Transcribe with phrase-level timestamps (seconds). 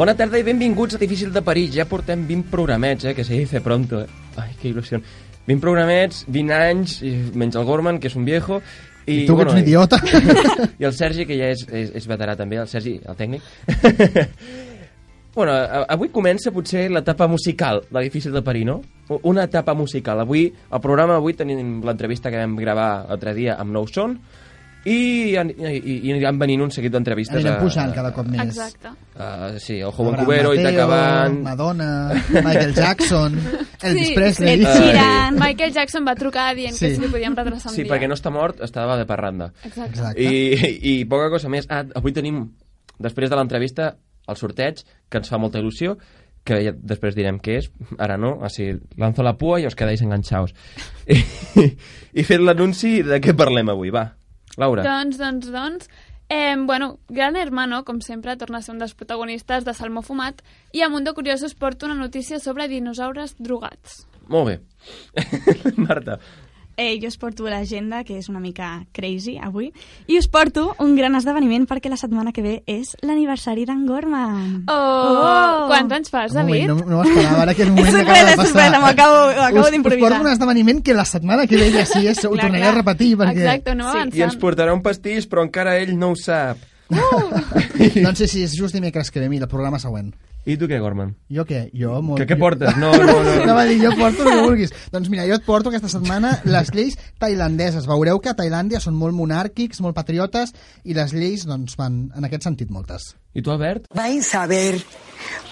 [0.00, 1.74] Bona tarda i benvinguts a Difícil de París.
[1.74, 3.98] Ja portem 20 programets, eh, que se dice pronto.
[4.00, 4.06] Eh?
[4.40, 4.96] Ai, que il·lusió.
[5.44, 8.62] 20 programets, 20 anys, i menys el Gorman, que és un viejo,
[9.04, 10.00] i, I tu, que ets un idiota.
[10.80, 13.44] I el Sergi, que ja és, és, és veterà també, el Sergi, el tècnic.
[15.36, 15.58] bueno,
[15.92, 18.80] avui comença potser l'etapa musical de Difícil de Parir, no?
[19.20, 20.24] Una etapa musical.
[20.24, 24.16] Avui, al programa avui tenim l'entrevista que vam gravar l'altre dia amb Nou Son,
[24.88, 27.36] i, i, i aniran venint un seguit d'entrevistes.
[27.36, 28.40] Anirem a- pujant cada cop més.
[28.46, 28.92] Exacte.
[29.20, 31.40] Uh, sí, el Joven Abraham Cubero, Mateo, Itacabant...
[31.44, 31.88] Madonna,
[32.46, 33.36] Michael Jackson,
[33.82, 34.54] Elvis sí, Presley...
[34.54, 34.62] Ed.
[34.64, 36.86] Sheeran, Michael Jackson va trucar dient Sí.
[36.86, 37.92] que si li podíem retrasar un Sí, dia.
[37.92, 39.50] perquè no està mort, estava de parranda.
[39.64, 39.90] Exacte.
[39.98, 40.22] Exacte.
[40.24, 41.68] I, I poca cosa més.
[41.68, 42.46] Ah, avui tenim,
[42.98, 43.90] després de l'entrevista,
[44.30, 45.98] el sorteig, que ens fa molta il·lusió,
[46.46, 47.66] que ja després direm què és,
[48.00, 50.54] ara no, així lanzo la pua i us quedáis enganxaos.
[51.12, 51.20] I,
[52.16, 54.06] i fet l'anunci de què parlem avui, va.
[54.56, 54.86] Laura.
[54.86, 55.90] Doncs, doncs, doncs...
[56.32, 60.44] Eh, bueno, Gran Hermano, com sempre, torna a ser un dels protagonistes de Salmó Fumat
[60.70, 64.04] i a Mundo Curiosos porta una notícia sobre dinosaures drogats.
[64.30, 64.60] Molt bé.
[65.88, 66.20] Marta.
[66.80, 69.66] Eh, jo us porto l'agenda, que és una mica crazy avui,
[70.08, 74.62] i us porto un gran esdeveniment perquè la setmana que ve és l'aniversari d'en Gorman.
[74.64, 74.72] Oh!
[74.72, 75.66] Oh!
[75.68, 76.86] Quants anys fas, Un moment, David?
[76.86, 78.46] no, no m'esperava ara aquest moment És que acaba de és passar.
[78.54, 80.08] sorpresa, m'ho acabo- ho acabo Us- Us d'improvisar.
[80.08, 82.72] porto un esdeveniment que la setmana que ve ja sí, és, ho Clar, tornaré a
[82.80, 83.44] repetir perquè...
[83.44, 84.18] Exacte, anem Sí.
[84.18, 86.56] I ens portarà un pastís, però encara ell no ho sap.
[86.90, 90.14] Doncs sí, sí, és just dimecres que ve, mira, el programa següent.
[90.48, 91.10] I tu què, Gorman?
[91.28, 91.66] Jo què?
[91.76, 92.16] Jo molt...
[92.20, 92.76] Que què jo- portes?
[92.80, 93.32] No, no, no.
[93.44, 94.72] Anava a dir, jo porto el que vulguis.
[94.92, 97.84] Doncs mira, jo et porto aquesta setmana les lleis tailandeses.
[97.90, 100.54] Veureu que a Tailàndia són molt monàrquics, molt patriotes,
[100.88, 103.10] i les lleis doncs, van en aquest sentit moltes.
[103.36, 103.90] I tu, Albert?
[103.94, 104.80] Vais a ver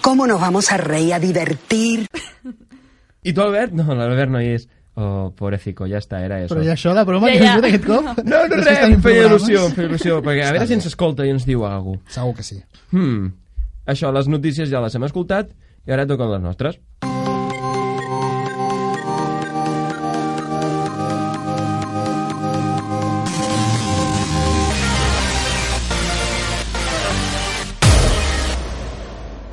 [0.00, 2.06] cómo nos vamos a reír, a divertir.
[3.22, 3.72] I tu, Albert?
[3.76, 4.68] No, l'Albert no hi és.
[4.98, 6.50] Oh, pobrecito, ja està, era eso.
[6.56, 7.50] Però i això, la broma Ja, que ja.
[7.52, 8.06] has fet aquest cop?
[8.24, 10.88] No, no, que res, em feia il·lusió, em feia il·lusió, perquè a veure si ens
[10.90, 12.16] escolta i ens diu alguna cosa.
[12.16, 12.58] Segur que sí.
[12.90, 13.28] Hmm.
[13.88, 15.54] Això, les notícies ja les hem escoltat
[15.88, 16.76] i ara toquen les nostres.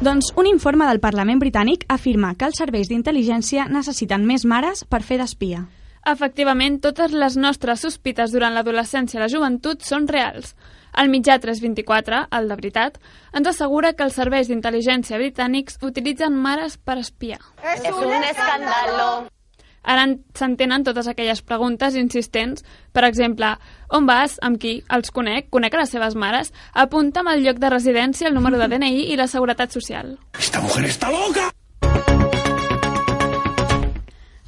[0.05, 4.99] Doncs un informe del Parlament britànic afirma que els serveis d'intel·ligència necessiten més mares per
[5.01, 5.63] fer d'espia.
[6.05, 10.51] Efectivament, totes les nostres sospites durant l'adolescència i la joventut són reals.
[10.95, 12.99] El mitjà 324, el de veritat,
[13.35, 17.39] ens assegura que els serveis d'intel·ligència britànics utilitzen mares per espiar.
[19.87, 23.51] Ara en- s'entenen totes aquelles preguntes insistents, per exemple,
[23.89, 27.69] on vas, amb qui, els conec, conec a les seves mares, apunta'm el lloc de
[27.69, 30.17] residència, el número de DNI i la seguretat social.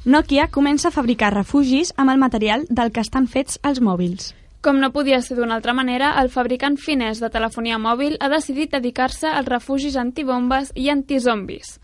[0.04, 4.32] Nokia comença a fabricar refugis amb el material del que estan fets els mòbils.
[4.60, 8.72] Com no podia ser d'una altra manera, el fabricant finès de telefonia mòbil ha decidit
[8.74, 11.76] dedicar-se als refugis antibombes i antizombis.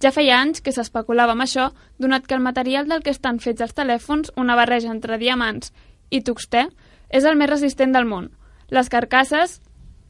[0.00, 1.66] Ja feia anys que s'especulava amb això,
[1.98, 5.72] donat que el material del que estan fets els telèfons, una barreja entre diamants
[6.10, 6.68] i tuxtè,
[7.10, 8.30] és el més resistent del món.
[8.70, 9.58] Les carcasses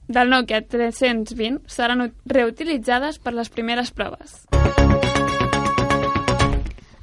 [0.07, 4.45] del Nokia 320 seran ut- reutilitzades per les primeres proves.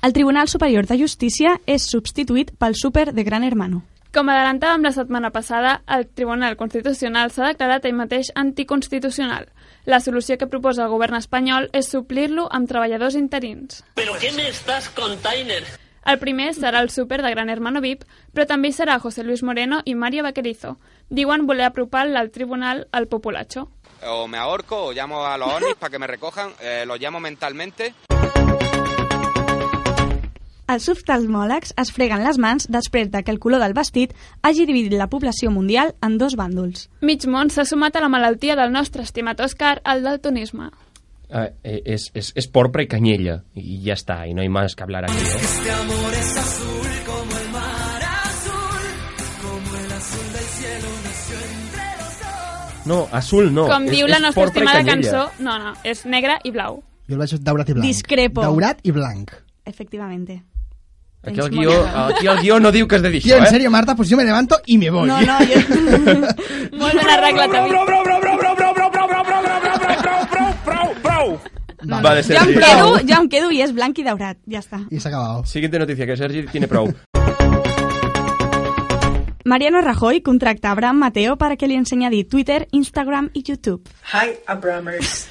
[0.04, 3.82] El Tribunal Superior de Justícia és substituït pel Súper de Gran Hermano.
[4.18, 9.46] Com adelantàvem la setmana passada, el Tribunal Constitucional s'ha declarat ell mateix anticonstitucional.
[9.86, 13.84] La solució que proposa el govern espanyol és suplir-lo amb treballadors interins.
[13.94, 15.62] ¿Pero qué me estás container?
[16.04, 19.84] El primer serà el súper de Gran Hermano VIP, però també serà José Luis Moreno
[19.86, 20.80] i Mario Vaquerizo.
[21.10, 23.70] Diuen voler apropar al tribunal al populacho.
[24.02, 27.20] o me ahorco o llamo a los ovnis para que me recojan, eh, los llamo
[27.20, 27.94] mentalmente.
[30.68, 34.12] Els oftalmòlegs es freguen les mans després de que el color del vestit
[34.44, 36.90] hagi dividit la població mundial en dos bàndols.
[37.00, 40.68] Mig món s'ha sumat a la malaltia del nostre estimat Òscar, el daltonisme.
[41.28, 44.84] Uh, és, és, és porpra i canyella, i ja està, i no hi més que
[44.84, 45.40] hablar aquí, eh?
[52.88, 53.70] No, azul no.
[53.72, 56.84] Com és, diu la nostra estimada cançó, no, no, és negre i blau.
[57.08, 57.88] Jo el veig daurat i blanc.
[57.88, 58.44] Discrepo.
[58.44, 59.32] Daurat i blanc.
[59.68, 60.42] Efectivamente.
[61.24, 61.72] Aquí el, guió,
[62.08, 63.50] aquí el guió no diu que has de dir Tío, això, en eh?
[63.50, 65.10] serio, Marta, pues yo me levanto y me voy.
[65.10, 65.60] No, no, jo...
[66.78, 67.78] Molt ben arreglat, David.
[72.02, 72.60] Vale, jo em Sergi.
[72.60, 74.38] quedo, jo em quedo i és blanc i daurat.
[74.50, 74.82] Ja està.
[74.90, 75.46] Y se ha acabado.
[75.46, 76.94] Siguiente noticia, que Sergi tiene prou.
[79.46, 83.44] Mariano Rajoy contracta a Abraham Mateo para que li ensenyi a dir Twitter, Instagram i
[83.44, 83.88] YouTube.
[84.12, 85.30] Hi, Abramers.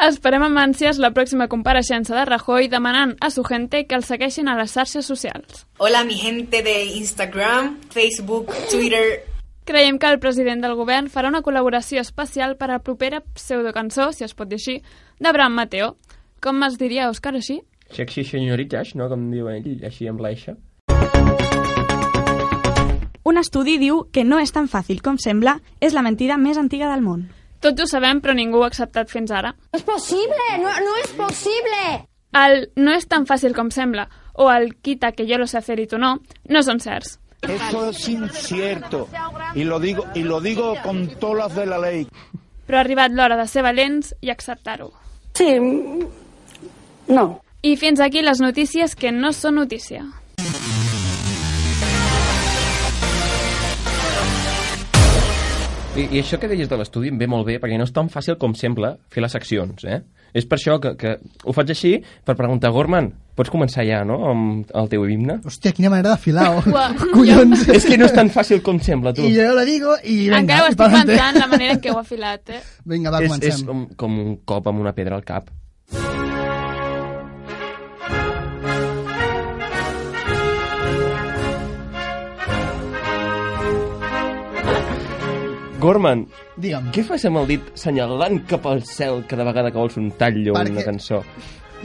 [0.00, 4.48] Esperem amb ànsies la pròxima compareixença de Rajoy demanant a su gente que el segueixin
[4.48, 5.66] a les xarxes socials.
[5.76, 9.26] Hola mi gente de Instagram, Facebook, Twitter
[9.68, 14.08] Creiem que el president del govern farà una col·laboració especial per a la propera pseudocançó,
[14.16, 14.78] si es pot dir així,
[15.20, 15.90] d'Abraham Mateo.
[16.40, 17.60] Com es diria, Òscar, així?
[17.92, 19.10] Sexy senyoritas, no?
[19.12, 20.56] Com diu ell, així amb l'aixa.
[23.22, 26.88] Un estudi diu que no és tan fàcil com sembla, és la mentida més antiga
[26.90, 27.28] del món.
[27.60, 29.52] Tots ho sabem, però ningú ho ha acceptat fins ara.
[29.72, 31.82] No es posible, no, no es posible.
[32.32, 34.06] El no és tan fàcil com sembla
[34.40, 37.18] o el quita que yo lo sé hacer y tú no, no són certs.
[37.42, 39.08] Eso es incierto
[39.54, 42.06] y lo digo y lo digo con todas las de la ley.
[42.66, 44.92] Però ha arribat l'hora de ser valents i acceptar-ho.
[45.34, 45.56] Sí,
[47.08, 47.24] no.
[47.62, 50.04] I fins aquí les notícies que no són notícia.
[56.00, 58.08] I, I això que deies de l'estudi em ve molt bé, perquè no és tan
[58.08, 59.98] fàcil com sembla fer les seccions, eh?
[60.32, 61.90] És per això que, que ho faig així,
[62.24, 65.40] per preguntar, Gorman, pots començar ja, no?, amb el teu himne?
[65.44, 66.64] Hòstia, quina manera de filar, oh.
[67.16, 67.66] Collons.
[67.74, 69.26] És que no és tan fàcil com sembla, tu.
[69.26, 70.40] I jo lo digo i venga.
[70.40, 72.64] Encara ho estic pensant, la manera en què ho ha filat, eh?
[72.94, 73.68] Vinga, va, és, és comencem.
[73.68, 75.52] com, com un cop amb una pedra al cap.
[85.80, 86.26] Gorman,
[86.60, 86.90] Digue'm.
[86.92, 90.42] què fas amb el dit senyalant cap al cel cada vegada que vols un tall
[90.50, 91.22] o Perquè- una cançó?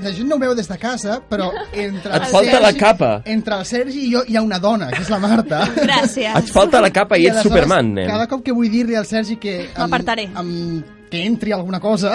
[0.03, 3.21] La gent no ho veu des de casa, però entre Et el falta la capa.
[3.31, 5.61] Entre el Sergi i jo hi ha una dona, que és la Marta.
[5.77, 6.35] Gràcies.
[6.35, 8.09] Et falta la capa i ets aleshores, Superman, nen.
[8.11, 9.53] Cada cop que vull dir-li al Sergi que...
[9.69, 10.27] em- M'apartaré.
[10.35, 12.11] em- que entri alguna cosa,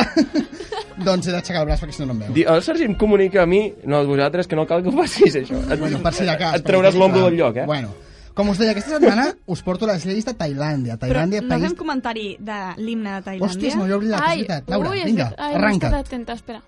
[1.06, 2.34] doncs he d'aixecar el braç perquè si no no em veu.
[2.36, 4.96] Di- El Sergi em comunica a mi, no a vosaltres, que no cal que ho
[5.00, 5.56] facis, això.
[5.72, 6.56] Et, Bueno, per si de cas.
[6.60, 7.64] et trauràs l'ombro del lloc, eh?
[7.64, 7.94] Bueno,
[8.34, 10.96] com us deia, aquesta setmana us porto les lleis de Tailàndia.
[11.00, 11.64] Però Tailàndia, no país...
[11.68, 13.48] fem comentari de l'himne de Tailàndia?
[13.48, 14.70] Hòstia, se m'havia oblidat, és Ai, veritat.
[14.74, 15.30] Laura, ui, vinga.
[15.36, 15.90] Ai, no he arranca.
[15.90, 16.62] estat atenta, espera.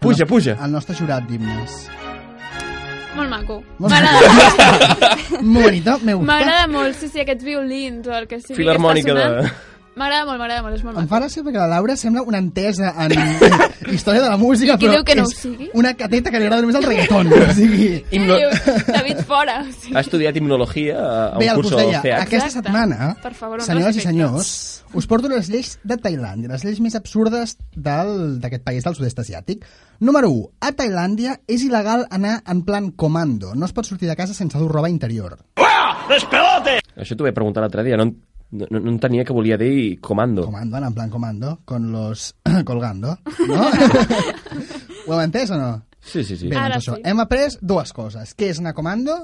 [0.00, 0.56] Puja, puja.
[0.64, 1.80] El nostre jurat d'himnes.
[3.16, 3.56] Molt maco.
[3.78, 6.26] Molt M'agrada Molt bonito, me gusta.
[6.32, 9.50] m'agrada molt, sí, sí, aquests violins o el que sigui Filarmònica de...
[9.98, 11.10] M'agrada molt, m'agrada molt, és molt Em maco.
[11.10, 13.10] fa gràcia perquè la Laura sembla una entesa en
[13.94, 15.68] història de la música, Qui però diu que no ho és sigui?
[15.74, 17.32] una cateta que li agrada només el reggaeton.
[17.34, 18.36] O sigui, Himno...
[18.38, 18.48] Diu,
[18.86, 19.64] David fora.
[19.74, 19.90] Sí.
[19.92, 20.94] Ha estudiat himnologia
[21.34, 22.22] a bé, un el que curs al deia, CEAC.
[22.22, 22.68] aquesta Exacte.
[22.70, 24.08] setmana, Per favor, un senyores i respecte.
[24.08, 28.94] senyors, us porto les lleis de Tailàndia, les lleis més absurdes del- d'aquest país del
[28.94, 29.66] sud-est asiàtic.
[29.98, 30.48] Número 1.
[30.60, 33.54] A Tailàndia és il·legal anar en plan comando.
[33.56, 35.36] No es pot sortir de casa sense dur roba interior.
[35.66, 38.16] Això t'ho vaig preguntar l'altre dia, no, en-
[38.50, 40.44] no, no entenia que volia dir comando.
[40.44, 43.18] Comando, en plan comando, con los colgando,
[43.48, 43.70] no?
[45.06, 45.82] Ho heu entès o no?
[46.00, 46.48] Sí, sí, sí.
[46.48, 46.96] Bé, Ara doncs això.
[46.96, 47.02] sí.
[47.04, 48.34] Hem après dues coses.
[48.36, 49.16] Què és anar comando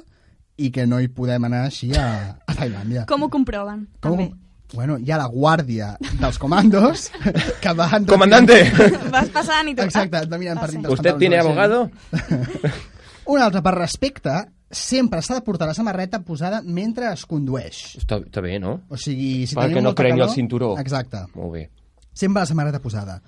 [0.57, 3.05] i que no hi podem anar així a, a Tailàndia.
[3.09, 3.87] Com ho comproven?
[4.01, 4.31] Com, també?
[4.75, 7.11] bueno, hi ha la guàrdia dels comandos
[7.63, 8.07] que van...
[8.09, 8.63] Comandante!
[9.15, 9.85] Vas passant i tu...
[9.85, 11.91] Exacte, et va mirant per dintre els ¿Usted tiene abogado?
[13.27, 14.35] Un altre, per respecte,
[14.71, 17.97] sempre s'ha de portar la samarreta posada mentre es condueix.
[18.01, 18.81] Està, està bé, no?
[18.89, 20.75] O sigui, si Perquè tenim no molta prengui calor- el cinturó.
[20.79, 21.25] Exacte.
[21.35, 21.71] Molt bé.
[22.13, 23.21] Sempre la samarreta posada.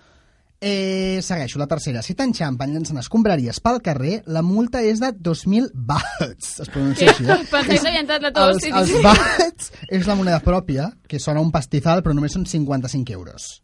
[0.61, 2.00] Eh, segueixo, la tercera.
[2.02, 6.56] Si t'enxampen llencen escombraries pel carrer, la multa és de 2.000 bahts.
[6.64, 7.37] Es pronuncia així, eh?
[7.52, 8.64] Pensava que havia entrat la tos.
[8.67, 13.14] Els, els bahts és la moneda pròpia, que sona un pastizal, però només són 55
[13.14, 13.62] euros.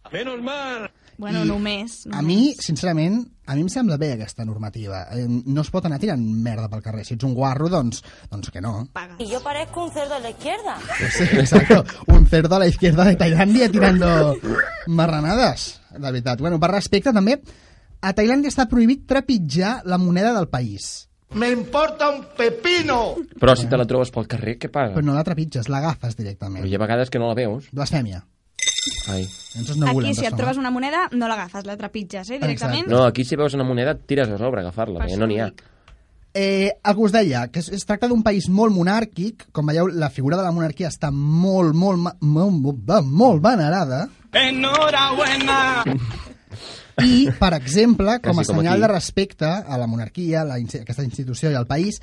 [1.19, 2.07] Bueno, I només.
[2.13, 5.05] A mi, sincerament, a mi em sembla bé aquesta normativa.
[5.15, 7.05] Eh, No es pot anar tirant merda pel carrer.
[7.05, 8.89] Si ets un guarro, doncs, doncs que no.
[8.93, 9.17] Paga.
[9.19, 10.77] Y yo parezco un cerdo a la izquierda.
[10.99, 11.85] Pues sí, exacto.
[12.09, 14.37] Un cerdo a la izquierda de Tailandia tirando
[14.87, 16.41] marranades, la veritat.
[16.41, 17.39] Bueno, per respecte, també,
[18.05, 21.09] a Tailàndia està prohibit trepitjar la moneda del país.
[21.35, 23.17] Me importa un pepino.
[23.41, 24.93] Però si te la trobes pel carrer, què paga?
[24.95, 26.63] Però no la trepitges, l'agafes directament.
[26.63, 27.67] Però hi ha vegades que no la veus.
[27.75, 28.21] Blasfèmia.
[29.09, 29.29] Ai.
[29.77, 32.89] No volem Aquí, si et trobes una moneda, no l'agafes, la trepitges, eh, directament.
[32.91, 35.27] No, aquí si veus una moneda, et tires a sobre a agafar-la, Per perquè no
[35.31, 35.53] n'hi ha.
[36.37, 39.87] Eh, el que us deia, que es, es tracta d'un país molt monàrquic, com veieu,
[39.87, 45.85] la figura de la monarquia està molt, molt, molt, molt, molt venerada, Enhorabuena.
[47.05, 48.83] i, per exemple, com a senyal aquí.
[48.83, 52.01] de respecte a la monarquia, la, insti- aquesta institució i al país,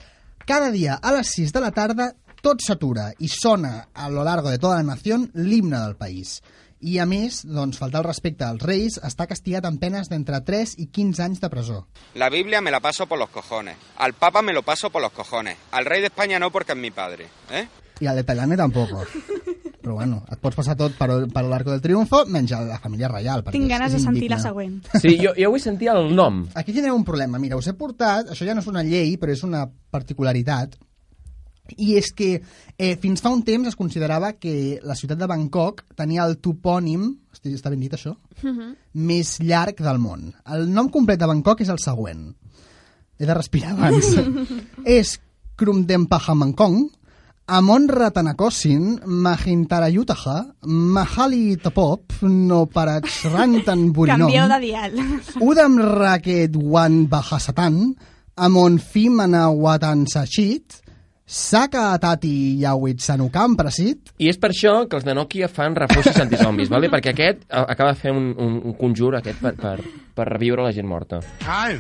[0.48, 4.50] cada dia a les 6 de la tarda tot s'atura i sona a lo largo
[4.50, 6.42] de tota la nació l'himne del país.
[6.82, 10.74] I, a més, doncs, faltar el respecte als reis està castigat amb penes d'entre 3
[10.82, 11.84] i 15 anys de presó.
[12.16, 13.78] La Biblia me la paso por los cojones.
[13.98, 15.58] Al Papa me lo paso por los cojones.
[15.72, 17.28] Al rey de España no porque es mi padre.
[17.52, 17.68] ¿eh?
[18.02, 18.90] I el de Tailàndia tampoc.
[19.82, 23.42] Però bueno, et pots passar tot per, per l'arco del triunfo, menys la família reial.
[23.54, 24.80] Tinc ganes de sentir la següent.
[25.02, 26.44] Sí, jo, jo vull sentir el nom.
[26.58, 27.42] Aquí tindrem un problema.
[27.42, 28.30] Mira, us he portat...
[28.34, 30.78] Això ja no és una llei, però és una particularitat.
[31.78, 35.86] I és que eh, fins fa un temps es considerava que la ciutat de Bangkok
[35.96, 38.16] tenia el topònim, està ben dit això,
[38.94, 40.32] més llarg del món.
[40.46, 42.32] El nom complet de Bangkok és el següent.
[43.22, 44.16] He de respirar abans.
[45.00, 45.20] és
[45.62, 46.90] Krumdempahamankong,
[47.52, 54.96] Amon Ratanakosin, Mahintarayutaha, Mahali Tapop, no Parachrantan Burinom, Canvieu de dial.
[55.50, 57.92] Udam Raket Wan Bahasatan,
[58.38, 60.80] Amon Fimana Watan Sachit,
[61.32, 66.18] Saka Atati Yawit Sanukam Prasit, I és per això que els de Nokia fan refugis
[66.20, 66.90] antizombis, vale?
[66.92, 69.78] perquè aquest a- acaba de fer un, un, un conjur aquest per, per,
[70.14, 71.22] per reviure la gent morta.
[71.48, 71.78] Ai,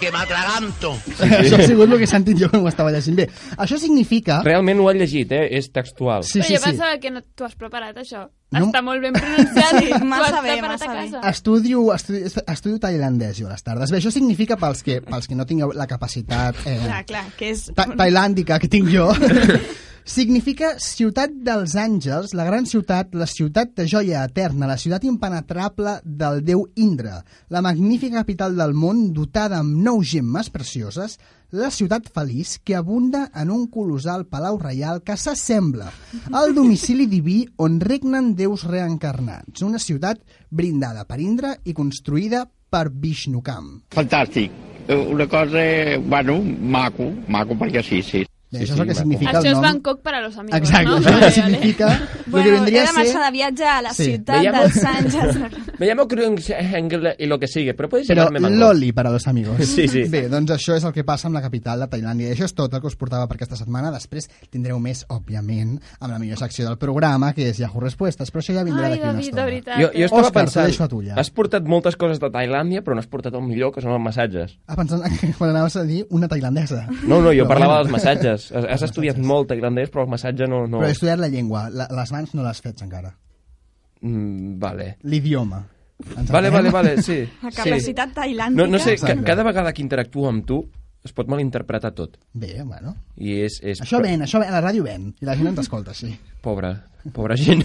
[0.00, 0.90] que m'atraganto.
[1.16, 3.16] Sí, Això ha sigut el que he sentit jo quan ho estava llegint.
[3.22, 4.42] Bé, això significa...
[4.44, 5.46] Realment ho ha llegit, eh?
[5.56, 6.26] és textual.
[6.28, 6.68] Sí, Però sí, jo sí.
[6.74, 8.26] pensava que no t'ho has preparat, això.
[8.54, 8.68] No.
[8.68, 11.06] Està molt ben pronunciat i Massa bé, massa bé.
[11.30, 13.90] Estudio, estudio, estudio tailandès jo a les tardes.
[13.90, 17.50] Bé, això significa pels que, pels que no tingueu la capacitat eh, Clar, clar, que
[17.54, 17.66] és...
[17.74, 19.10] ta tailàndica que tinc jo,
[20.04, 25.96] significa ciutat dels àngels, la gran ciutat, la ciutat de joia eterna, la ciutat impenetrable
[26.04, 31.16] del déu Indra, la magnífica capital del món dotada amb nou gemmes precioses,
[31.54, 35.88] la ciutat feliç que abunda en un colossal palau reial que s'assembla
[36.34, 40.20] al domicili diví on regnen déus reencarnats, una ciutat
[40.50, 43.80] brindada per Indra i construïda per Vishnukam.
[43.94, 44.52] Fantàstic.
[44.84, 45.62] Una cosa,
[46.04, 48.26] bueno, maco, maco perquè sí, sí.
[48.58, 49.62] Bé, això és el que significa Això el és nom.
[49.62, 50.96] Bangkok per a los amigos, Exacte, no?
[50.98, 51.32] això és que vale.
[51.32, 51.86] significa
[52.24, 52.94] que Bueno, he vendria de a ser...
[52.98, 54.04] marxar de viatge a la Sí.
[54.04, 55.78] ciutat Veiem- dels àngels.
[55.78, 58.56] Me llamo Krungsengel y lo que sigue, pero puedes Però llamarme Mango.
[58.58, 59.56] Loli per a los amigos.
[59.66, 60.04] Sí, sí.
[60.08, 62.28] Bé, doncs això és el que passa amb la capital de Tailàndia.
[62.28, 63.90] I això és tot el que us portava per aquesta setmana.
[63.90, 68.40] Després tindreu més, òbviament, amb la millor secció del programa, que és Yahoo Respuestes, però
[68.42, 69.44] això ja vindrà d'aquí una David, de estona.
[69.44, 69.80] veritat.
[69.80, 71.14] Jo, jo estava Òscar, t'ho pensant, deixo a tu ja.
[71.18, 74.02] has portat moltes coses de Tailàndia, però no has portat el millor, que són els
[74.02, 74.58] massatges.
[74.68, 76.86] Ah, pensant que quan anaves a dir una tailandesa.
[77.06, 77.84] No, no, jo Però parlava bueno.
[77.84, 78.43] dels massatges.
[78.52, 80.64] Has, has estudiat molt tailandès, però el massatge no...
[80.66, 80.82] no...
[80.82, 81.68] Però he estudiat la llengua.
[81.72, 83.14] La, les mans no les fets encara.
[84.04, 84.88] Mm, vale.
[85.08, 85.62] L'idioma.
[86.28, 87.20] Vale, vale, vale, sí.
[87.42, 87.56] La sí.
[87.62, 88.58] capacitat tailàntica.
[88.58, 90.64] No, no sé, ca cada vegada que interactuo amb tu
[91.04, 92.16] es pot malinterpretar tot.
[92.32, 92.94] Bé, bueno.
[93.20, 93.58] I és...
[93.62, 95.10] és Això ven, això ven, a la ràdio ven.
[95.20, 96.10] I la gent ens escolta, sí.
[96.44, 96.72] Pobra,
[97.12, 97.62] pobra gent.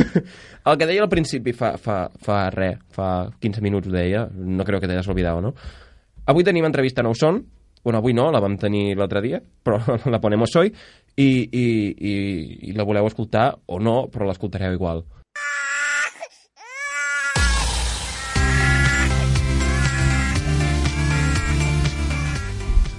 [0.68, 4.64] el que deia al principi fa, fa, fa res, fa 15 minuts ho deia, no
[4.64, 5.54] creo que te hayas olvidado, no?
[6.28, 7.42] Avui tenim entrevista a Nou Son,
[7.84, 9.80] bueno, avui no, la vam tenir l'altre dia, però
[10.12, 10.72] la ponemos hoy,
[11.16, 11.64] i, i,
[11.96, 12.12] i,
[12.70, 15.04] i la voleu escoltar o no, però l'escoltareu igual.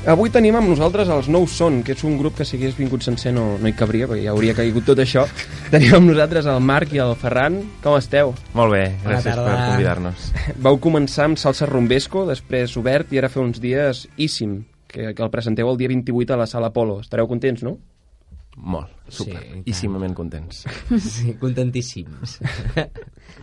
[0.09, 3.03] Avui tenim amb nosaltres els Nou Son, que és un grup que si hagués vingut
[3.05, 5.27] sencer no, no hi cabria, perquè ja hauria caigut tot això.
[5.69, 7.59] Tenim amb nosaltres el Marc i el Ferran.
[7.83, 8.33] Com esteu?
[8.57, 10.31] Molt bé, gràcies per convidar-nos.
[10.65, 15.23] Vau començar amb Salsa Rumbesco, després Obert, i ara fa uns dies Íssim, que, que
[15.23, 16.99] el presenteu el dia 28 a la Sala Polo.
[17.01, 17.77] Estareu contents, no?
[18.57, 20.65] Molt, super, Sí, íssimament contents.
[20.99, 22.39] Sí, contentíssims.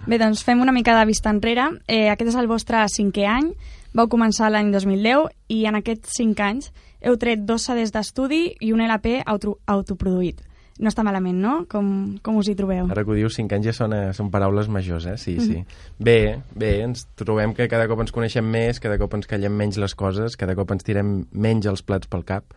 [0.06, 1.70] Bé, doncs fem una mica de vista enrere.
[1.88, 3.54] Eh, aquest és el vostre cinquè any.
[3.96, 6.68] Vau començar l'any 2010 i en aquests cinc anys
[7.00, 10.42] heu tret dos CDs d'estudi i un LP auto autoproduït.
[10.78, 11.52] No està malament, no?
[11.70, 11.88] Com,
[12.22, 12.86] com us hi trobeu?
[12.92, 15.16] Ara que ho dius, 5 anys ja són, eh, són paraules majors, eh?
[15.18, 15.62] Sí, sí.
[15.98, 19.80] Bé, bé, ens trobem que cada cop ens coneixem més, cada cop ens callem menys
[19.82, 22.54] les coses, cada cop ens tirem menys els plats pel cap,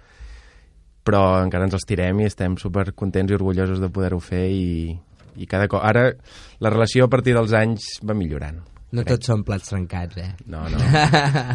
[1.01, 4.67] però encara ens els tirem i estem super contents i orgullosos de poder-ho fer i,
[5.41, 5.81] i cada cop...
[5.81, 6.11] Ara
[6.61, 8.61] la relació a partir dels anys va millorant.
[8.91, 10.29] No tots són plats trencats, eh?
[10.51, 10.79] No, no,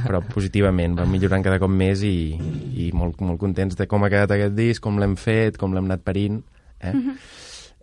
[0.06, 2.32] però positivament, va millorant cada cop més i,
[2.80, 5.84] i molt, molt contents de com ha quedat aquest disc, com l'hem fet, com l'hem
[5.90, 6.40] anat parint.
[6.80, 6.92] Eh?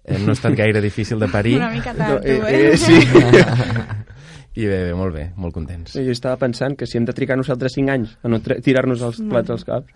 [0.05, 0.19] eh?
[0.19, 1.57] No ha estat gaire difícil de parir.
[1.57, 2.71] Una mica tard, No, tu, eh, eh?
[2.73, 2.99] eh, sí.
[4.55, 5.95] I bé, bé, molt bé, molt contents.
[5.97, 9.23] Jo estava pensant que si hem de trigar nosaltres 5 anys a no tirar-nos els
[9.31, 9.89] plats als caps...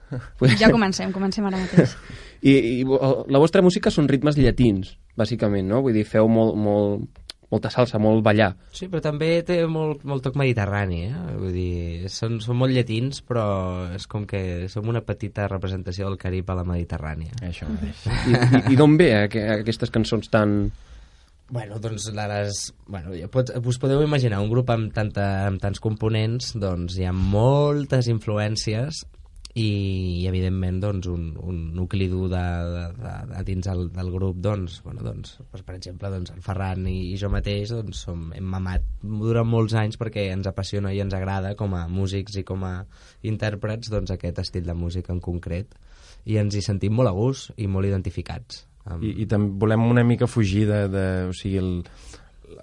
[0.58, 1.94] Ja comencem, comencem ara mateix.
[2.50, 5.84] I, i la vostra música són ritmes llatins, bàsicament, no?
[5.86, 7.06] Vull dir, feu molt, molt,
[7.52, 8.50] molta salsa, molt ballar.
[8.76, 11.22] Sí, però també té molt, molt toc mediterrani, eh?
[11.40, 13.46] Vull dir, són, són molt llatins, però
[13.96, 17.32] és com que som una petita representació del Carib a la Mediterrània.
[17.48, 18.04] Això mateix.
[18.28, 20.58] I, i, i d'on ve eh, que- aquestes cançons tan...
[21.50, 22.58] Bueno, doncs les...
[22.92, 27.06] Bueno, ja pot, us podeu imaginar, un grup amb, tanta, amb tants components, doncs hi
[27.08, 29.06] ha moltes influències
[29.58, 29.68] i,
[30.22, 32.44] i evidentment doncs, un, un nucli dur de,
[32.76, 36.46] de, de, de dins el, del grup doncs, bueno, doncs, doncs, per exemple doncs, el
[36.46, 40.94] Ferran i, i jo mateix doncs, som, hem mamat durant molts anys perquè ens apassiona
[40.94, 42.76] i ens agrada com a músics i com a
[43.26, 45.74] intèrprets doncs, aquest estil de música en concret.
[46.28, 49.04] I ens hi sentim molt a gust i molt identificats amb...
[49.04, 50.86] I, i també volem una mica fugir de...
[50.92, 51.74] de o sigui, el,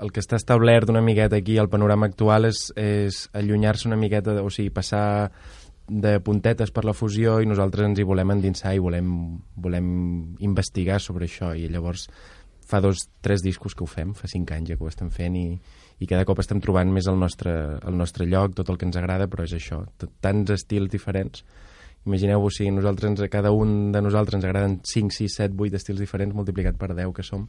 [0.01, 4.39] el que està establert una miqueta aquí al panorama actual és, és allunyar-se una miqueta,
[4.43, 5.05] o sigui, passar
[5.88, 9.09] de puntetes per la fusió i nosaltres ens hi volem endinsar i volem,
[9.57, 9.88] volem
[10.41, 12.09] investigar sobre això i llavors
[12.64, 15.37] fa dos, tres discos que ho fem, fa cinc anys ja que ho estem fent
[15.37, 15.47] i,
[16.00, 17.53] i cada cop estem trobant més el nostre,
[17.85, 19.83] el nostre lloc, tot el que ens agrada, però és això,
[20.25, 21.45] tants estils diferents
[22.05, 26.03] Imagineu-vos si nosaltres, ens- cada un de nosaltres ens agraden 5, 6, 7, 8 estils
[26.03, 27.47] diferents, multiplicat per 10 que som,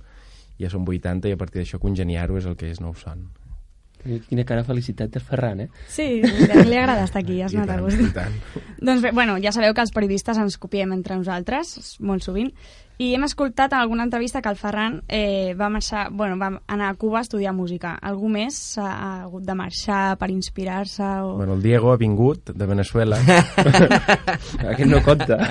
[0.56, 3.26] ja són 80, i a partir d'això congeniar-ho és el que és nou son.
[4.06, 5.70] Quina cara de felicitat del Ferran, eh?
[5.90, 8.02] Sí, li, li agrada estar aquí, es I nota gust.
[8.78, 12.52] Doncs bé, bueno, ja sabeu que els periodistes ens copiem entre nosaltres, molt sovint,
[12.98, 16.90] i hem escoltat en alguna entrevista que el Ferran eh, va, marxar, bueno, va anar
[16.90, 17.96] a Cuba a estudiar música.
[18.00, 21.04] Algú més ha, ha hagut de marxar per inspirar-se?
[21.26, 21.36] O...
[21.42, 23.20] Bueno, el Diego ha vingut de Venezuela.
[24.72, 25.42] Aquest no compta.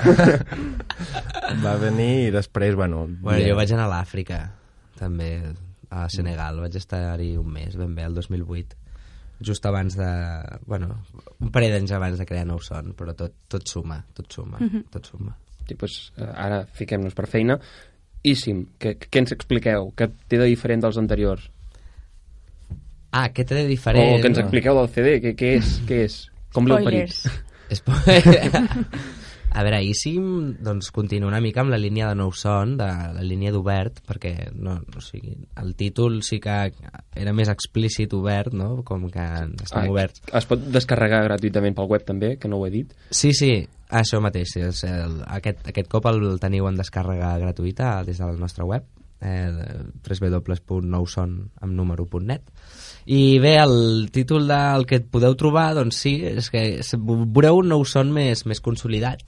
[1.61, 3.05] Va venir i després, bueno...
[3.19, 4.41] Bueno, jo vaig anar a l'Àfrica,
[4.97, 5.35] també,
[5.89, 6.59] a Senegal.
[6.59, 8.75] Vaig estar-hi un mes, ben bé, el 2008.
[9.41, 10.07] Just abans de...
[10.65, 11.01] Bueno,
[11.43, 14.85] un parell d'anys abans de crear Nou Son, però tot, tot suma, tot suma, Mhm.
[14.93, 15.35] tot suma.
[15.67, 17.59] Sí, doncs, eh, ara fiquem-nos per feina.
[18.23, 19.91] Íssim, què, què ens expliqueu?
[19.97, 21.49] Què té de diferent dels anteriors?
[23.11, 24.17] Ah, què té de diferent?
[24.17, 25.75] O que ens expliqueu del CD, què, què és?
[25.87, 26.17] Què és?
[26.53, 27.11] Com l'heu parit?
[27.71, 27.93] Spo-
[29.55, 30.25] A veure, Íssim
[30.59, 34.49] doncs, continua una mica amb la línia de nou son, de la línia d'obert, perquè
[34.51, 36.57] no, o sigui, el títol sí que
[37.15, 38.81] era més explícit obert, no?
[38.83, 39.23] com que
[39.63, 40.25] estem Ah, oberts.
[40.35, 42.91] Es pot descarregar gratuïtament pel web també, que no ho he dit.
[43.15, 43.53] Sí, sí,
[43.95, 44.51] això mateix.
[44.57, 48.83] Sí, és el, aquest, aquest cop el teniu en descàrrega gratuïta des del nostre web,
[49.23, 52.51] eh, www.nouson amb número.net.
[53.05, 56.65] I bé, el títol del que podeu trobar, doncs sí, és que
[56.97, 59.23] veureu un nou son més, més consolidat,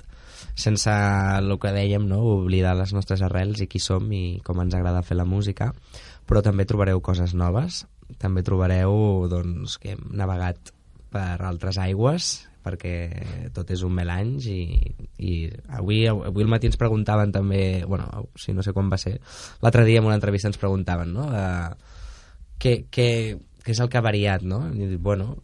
[0.57, 0.89] sense
[1.37, 2.19] el que dèiem, no?
[2.39, 5.69] oblidar les nostres arrels i qui som i com ens agrada fer la música,
[6.27, 7.83] però també trobareu coses noves,
[8.17, 10.73] també trobareu doncs, que hem navegat
[11.13, 12.95] per altres aigües, perquè
[13.55, 15.35] tot és un melange i, i
[15.77, 19.13] avui, avui al matí ens preguntaven també, bueno, si no sé quan va ser,
[19.63, 21.69] l'altre dia en una entrevista ens preguntaven, no?, uh,
[22.59, 23.07] què, què,
[23.63, 24.65] què és el que ha variat, no?
[24.73, 25.37] I, bueno,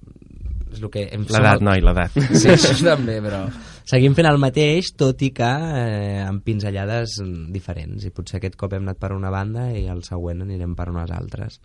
[0.74, 1.05] és el que...
[1.13, 2.17] L'edat, el- noi, l'edat.
[2.34, 3.46] Sí, això també, però
[3.90, 7.19] seguim fent el mateix, tot i que eh, amb pinzellades
[7.54, 8.06] diferents.
[8.06, 11.12] I potser aquest cop hem anat per una banda i el següent anirem per unes
[11.12, 11.60] altres.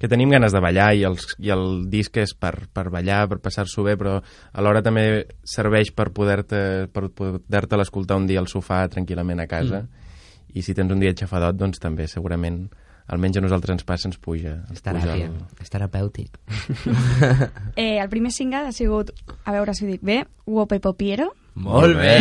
[0.00, 3.38] que tenim ganes de ballar i, els, i el disc és per, per ballar, per
[3.44, 4.16] passar-s'ho bé, però
[4.56, 9.82] alhora també serveix per poder-te per poder l'escoltar un dia al sofà tranquil·lament a casa
[9.82, 10.56] mm.
[10.56, 12.64] i si tens un dia xafadot, doncs també segurament
[13.12, 14.56] almenys a nosaltres ens passa, ens puja.
[14.70, 16.40] Ens És teràpia, puja és terapèutic.
[17.76, 19.12] Eh, el primer single ha sigut,
[19.44, 21.30] a veure si ho dic bé, Wope Popiero.
[21.60, 22.14] Molt bé!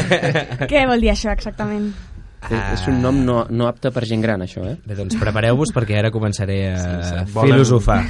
[0.70, 1.92] Què vol dir això exactament?
[2.44, 2.74] Ah.
[2.74, 4.74] És un nom no, no apte per gent gran, això, eh?
[4.84, 6.90] Bé, doncs prepareu-vos perquè ara començaré a sí.
[7.08, 8.02] sí, Volen- filosofar.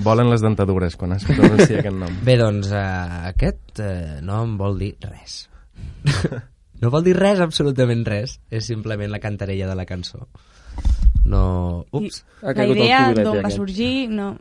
[0.00, 2.14] Volen les dentadures quan es pronuncia aquest nom.
[2.24, 5.42] Bé, doncs uh, aquest uh, nom vol dir res.
[6.82, 8.38] no vol dir res, absolutament res.
[8.50, 10.24] És simplement la cantarella de la cançó.
[11.24, 11.86] No...
[11.92, 12.22] Ups.
[12.42, 13.92] Ha La caigut el idea cubilet, d'on va sorgir...
[14.10, 14.36] No...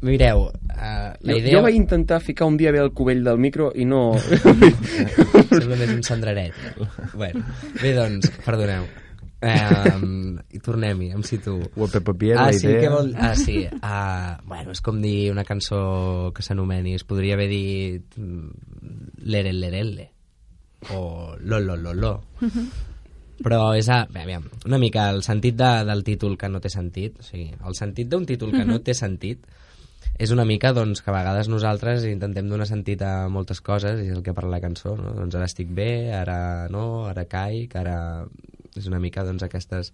[0.00, 1.52] Mireu, uh, la Jo, idea...
[1.52, 4.14] jo vaig intentar ficar un dia bé el cubell del micro i no...
[5.50, 6.56] Sembla més un cendreret.
[7.12, 7.44] bueno,
[7.82, 8.88] bé, doncs, perdoneu.
[9.40, 11.64] Um, I tornem-hi, em situo.
[11.76, 12.80] Wope Papier, ah, la sí, idea...
[12.82, 13.12] què vol...
[13.16, 13.62] Ah, sí.
[13.80, 15.80] Uh, bueno, és com dir una cançó
[16.36, 16.96] que s'anomeni.
[16.98, 18.50] Es podria haver dit mm,
[19.32, 20.10] Lerel-lerelle
[20.96, 22.14] o Lo Lo Lo Lo.
[23.40, 26.68] Però és a, bé, aviam, una mica el sentit de, del títol que no té
[26.72, 27.16] sentit.
[27.20, 29.46] O sigui, el sentit d'un títol que no té sentit
[30.20, 34.10] és una mica doncs, que a vegades nosaltres intentem donar sentit a moltes coses i
[34.10, 35.14] és el que parla la cançó, no?
[35.16, 38.26] doncs ara estic bé, ara no, ara caic, ara...
[38.78, 39.88] És una mica doncs, aquestes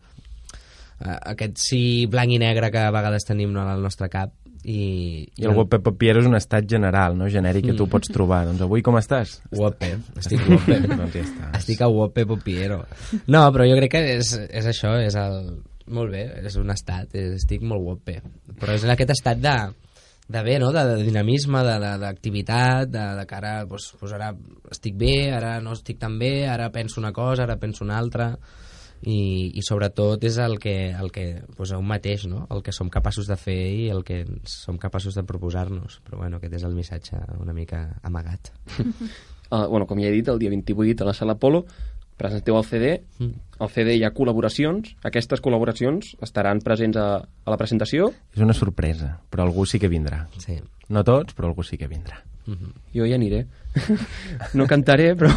[1.01, 1.81] eh, aquest sí
[2.13, 4.35] blanc i negre que a vegades tenim no, al nostre cap
[4.67, 7.29] i, I el Wope Papier és un estat general, no?
[7.31, 7.93] genèric, que tu Mm.
[7.93, 8.41] pots trobar.
[8.49, 9.37] Doncs avui com estàs?
[9.55, 10.81] Wope, estic wope.
[10.91, 11.51] doncs ja està.
[11.61, 12.81] Estic a wope popiero.
[13.31, 15.41] No, però jo crec que és, és això, és el...
[15.87, 18.17] Molt bé, és un estat, és, estic molt wope.
[18.59, 19.55] Però és en aquest estat de,
[20.27, 20.73] de bé, no?
[20.75, 21.63] de, de dinamisme,
[22.03, 24.33] d'activitat, de, de, de que ara, doncs, doncs ara
[24.75, 28.33] estic bé, ara no estic tan bé, ara penso una cosa, ara penso una altra,
[29.07, 32.45] i, i sobretot és el que, el que doncs, un mateix, no?
[32.51, 36.01] el que som capaços de fer i el que som capaços de proposar-nos.
[36.07, 38.51] Però bueno, aquest és el missatge una mica amagat.
[38.81, 41.65] Uh, bueno, com ja he dit, el dia 28 a la Sala Polo
[42.17, 42.93] presenteu el CD.
[43.21, 43.43] Mm.
[43.63, 44.97] Al CD hi ha col·laboracions.
[45.07, 48.11] Aquestes col·laboracions estaran presents a, a la presentació.
[48.35, 50.25] És una sorpresa, però algú sí que vindrà.
[50.43, 50.59] Sí.
[50.91, 52.25] No tots, però algú sí que vindrà.
[52.95, 53.45] Jo hi aniré.
[54.59, 55.31] no cantaré, però...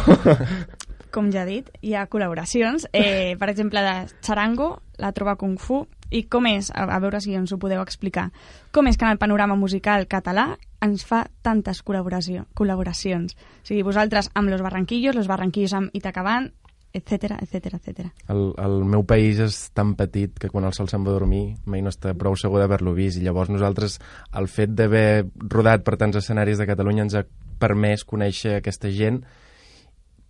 [1.10, 2.88] Com ja he dit, hi ha col·laboracions.
[2.92, 5.84] Eh, per exemple, de Charango, la Trova Kung Fu.
[6.10, 8.32] I com és, a, a veure si ens ho podeu explicar,
[8.74, 13.36] com és que en el panorama musical català ens fa tantes col·laboració, col·laboracions?
[13.36, 16.50] O sigui, vosaltres amb Los Barranquillos, Los Barranquillos amb Itacaban,
[16.92, 18.10] etc etc etc.
[18.28, 21.44] El, el meu país és tan petit que quan el sol se'n va a dormir
[21.70, 24.00] mai no està prou segur d'haver-lo vist i llavors nosaltres
[24.34, 27.24] el fet d'haver rodat per tants escenaris de Catalunya ens ha
[27.62, 29.22] permès conèixer aquesta gent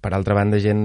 [0.00, 0.80] per altra banda, gent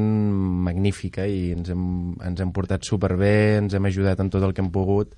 [0.68, 1.88] magnífica i ens hem,
[2.26, 5.16] ens hem portat superbé, ens hem ajudat en tot el que hem pogut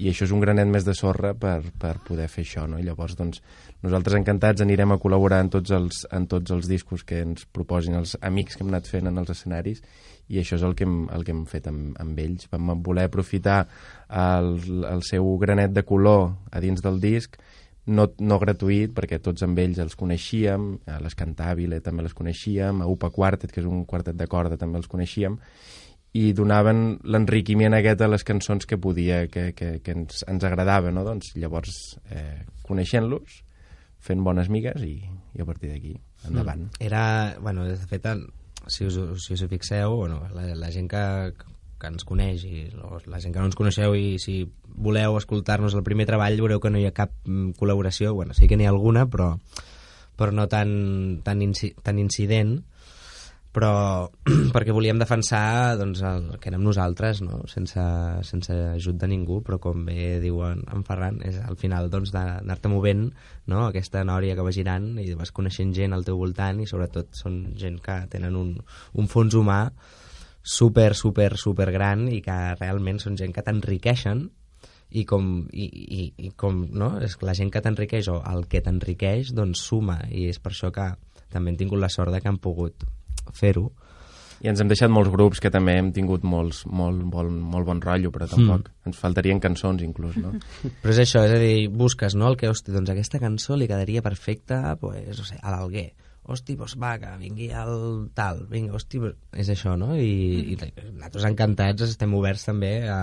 [0.00, 2.78] i això és un granet més de sorra per, per poder fer això, no?
[2.80, 3.42] I llavors, doncs,
[3.84, 7.98] nosaltres encantats anirem a col·laborar en tots els, en tots els discos que ens proposin
[7.98, 9.82] els amics que hem anat fent en els escenaris
[10.32, 12.48] i això és el que hem, el que hem fet amb, amb ells.
[12.52, 13.66] Vam voler aprofitar
[14.08, 14.54] el,
[14.88, 17.36] el seu granet de color a dins del disc,
[17.86, 22.88] no, no gratuït, perquè tots amb ells els coneixíem, a l'Escantàbile també les coneixíem, a
[22.90, 25.38] UPA Quartet, que és un quartet de corda, també els coneixíem,
[26.12, 30.92] i donaven l'enriquiment aquest a les cançons que podia, que, que, que ens, ens agradava,
[30.92, 31.06] no?
[31.06, 33.40] Doncs llavors, eh, coneixent-los,
[34.02, 35.96] fent bones migues i, i a partir d'aquí,
[36.28, 36.68] endavant.
[36.68, 36.84] Mm.
[36.84, 37.04] Era,
[37.40, 38.06] bueno, de fet,
[38.68, 41.02] si us, si us hi fixeu, bueno, la, la gent que,
[41.38, 41.51] que
[41.90, 42.66] ens coneix i
[43.10, 44.42] la gent que no ens coneixeu i si
[44.72, 48.48] voleu escoltar-nos el primer treball veureu que no hi ha cap mm, col·laboració, bueno, sí
[48.48, 49.34] que n'hi ha alguna, però,
[50.16, 52.60] però no tan, tan, inci, tan incident,
[53.52, 54.08] però
[54.54, 57.42] perquè volíem defensar doncs, el que érem nosaltres, no?
[57.52, 57.84] sense,
[58.26, 62.72] sense ajut de ningú, però com bé diuen en Ferran, és al final doncs, d'anar-te
[62.72, 63.10] movent
[63.46, 63.66] no?
[63.66, 67.42] aquesta nòria que va girant i vas coneixent gent al teu voltant i sobretot són
[67.60, 68.56] gent que tenen un,
[68.96, 69.66] un fons humà
[70.42, 74.26] super, super, super gran i que realment són gent que t'enriqueixen
[74.92, 76.96] i com, i, i, i com no?
[77.00, 80.72] és la gent que t'enriqueix o el que t'enriqueix doncs suma i és per això
[80.74, 80.90] que
[81.32, 82.84] també hem tingut la sort de que han pogut
[83.32, 83.70] fer-ho.
[84.42, 87.80] I ens hem deixat molts grups que també hem tingut molts, molt, molt, molt bon
[87.80, 88.88] rotllo, però tampoc mm.
[88.90, 90.32] ens faltarien cançons inclús, no?
[90.82, 93.70] Però és això, és a dir, busques, no?, el que, hosti, doncs aquesta cançó li
[93.70, 95.92] quedaria perfecta, pues, no sé, a l'Alguer.
[96.22, 97.72] Hosti, doncs va, que vingui al
[98.14, 99.00] tal, vinga, hosti,
[99.34, 99.90] és això, no?
[99.98, 103.00] I, i nosaltres encantats estem oberts també a,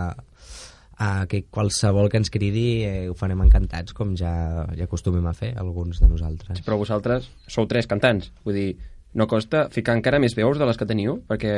[1.04, 4.32] a que qualsevol que ens cridi eh, ho farem encantats, com ja,
[4.72, 6.62] ja acostumem a fer alguns de nosaltres.
[6.62, 8.70] Sí, però vosaltres sou tres cantants, vull dir,
[9.20, 11.20] no costa ficar encara més veus de les que teniu?
[11.28, 11.54] Perquè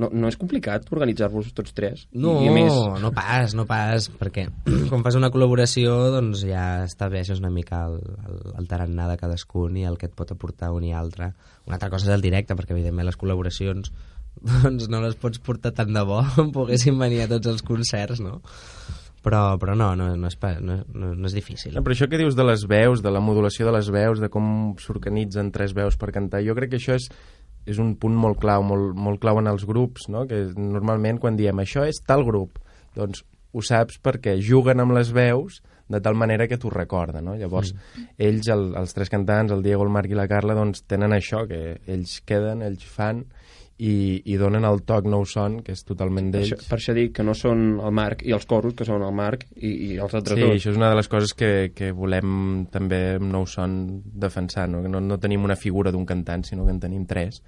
[0.00, 2.06] no, no és complicat organitzar-vos tots tres?
[2.12, 2.72] No, I, més...
[3.02, 4.46] no pas, no pas, perquè
[4.90, 9.78] quan fas una col·laboració doncs ja estableixes una mica el, el, el tarannà de cadascun
[9.80, 11.32] i el que et pot aportar un i altre.
[11.66, 13.92] Una altra cosa és el directe, perquè evidentment les col·laboracions
[14.62, 16.20] doncs no les pots portar tant de bo
[16.56, 18.42] poguessin venir a tots els concerts, no?
[19.26, 21.72] però, però no, no, no, és, no, no, no és difícil.
[21.74, 24.30] No, però això que dius de les veus, de la modulació de les veus, de
[24.30, 27.08] com s'organitzen tres veus per cantar, jo crec que això és,
[27.66, 30.24] és un punt molt clau, molt, molt clau en els grups, no?
[30.30, 32.60] que normalment quan diem això és tal grup,
[32.96, 33.24] doncs
[33.56, 37.36] ho saps perquè juguen amb les veus de tal manera que t'ho recorda, no?
[37.38, 38.06] Llavors, mm.
[38.26, 41.44] ells, el, els tres cantants, el Diego, el Marc i la Carla, doncs tenen això,
[41.46, 43.22] que ells queden, ells fan,
[43.78, 46.54] i, i donen el toc nou son, que és totalment d'ells.
[46.54, 49.12] Per, per això dic que no són el Marc i els coros, que són el
[49.16, 50.52] Marc i, i els altres sí, dos.
[50.54, 54.68] Sí, això és una de les coses que, que volem també amb nou son defensar,
[54.72, 54.80] no?
[54.84, 57.42] que no, no tenim una figura d'un cantant, sinó que en tenim tres,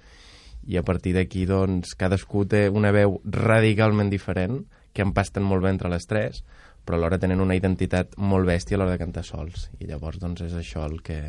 [0.69, 4.61] i a partir d'aquí doncs, cadascú té una veu radicalment diferent,
[4.93, 6.43] que empasten molt bé entre les tres,
[6.85, 10.45] però alhora tenen una identitat molt bèstia a l'hora de cantar sols, i llavors doncs,
[10.45, 11.23] és això el que,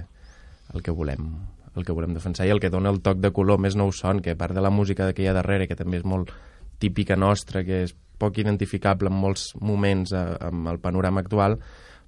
[0.74, 1.32] el que volem
[1.76, 4.20] el que volem defensar i el que dona el toc de color més nou son,
[4.24, 6.32] que a part de la música que hi ha darrere, que també és molt
[6.82, 11.58] típica nostra, que és poc identificable en molts moments a, amb el panorama actual,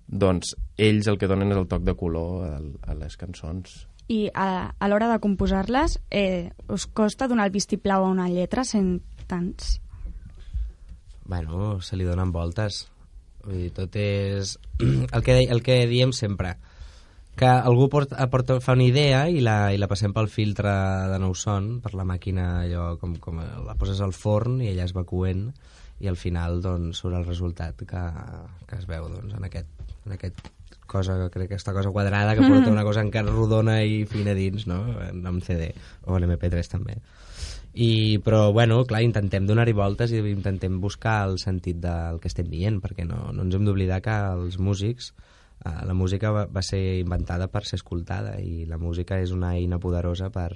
[0.09, 2.57] doncs ells el que donen és el toc de color a,
[2.91, 3.87] a les cançons.
[4.13, 8.67] I a, a l'hora de composar-les, eh, us costa donar el vistiplau a una lletra
[8.69, 8.99] sent
[9.31, 9.79] tants?
[11.25, 12.89] Bueno, se li donen voltes.
[13.47, 14.59] Vull dir, tot és...
[15.17, 16.57] El que, el que diem sempre
[17.37, 20.73] que algú porta, porta, fa una idea i la, i la passem pel filtre
[21.11, 24.85] de nou son, per la màquina allò com, com la poses al forn i ella
[24.85, 25.47] es va coent
[26.03, 28.03] i al final doncs, surt el resultat que,
[28.69, 29.71] que es veu doncs, en, aquest,
[30.05, 30.43] en aquest
[30.93, 34.67] cosa, crec que aquesta cosa quadrada que porta una cosa encara rodona i fina dins,
[34.69, 34.83] no?
[35.07, 35.71] En, en CD
[36.05, 36.99] o en MP3 també.
[37.73, 42.51] I, però, bueno, clar, intentem donar-hi voltes i intentem buscar el sentit del que estem
[42.53, 45.15] dient, perquè no, no ens hem d'oblidar que els músics
[45.63, 49.53] Uh, la música va, va ser inventada per ser escoltada i la música és una
[49.55, 50.51] eina poderosa per,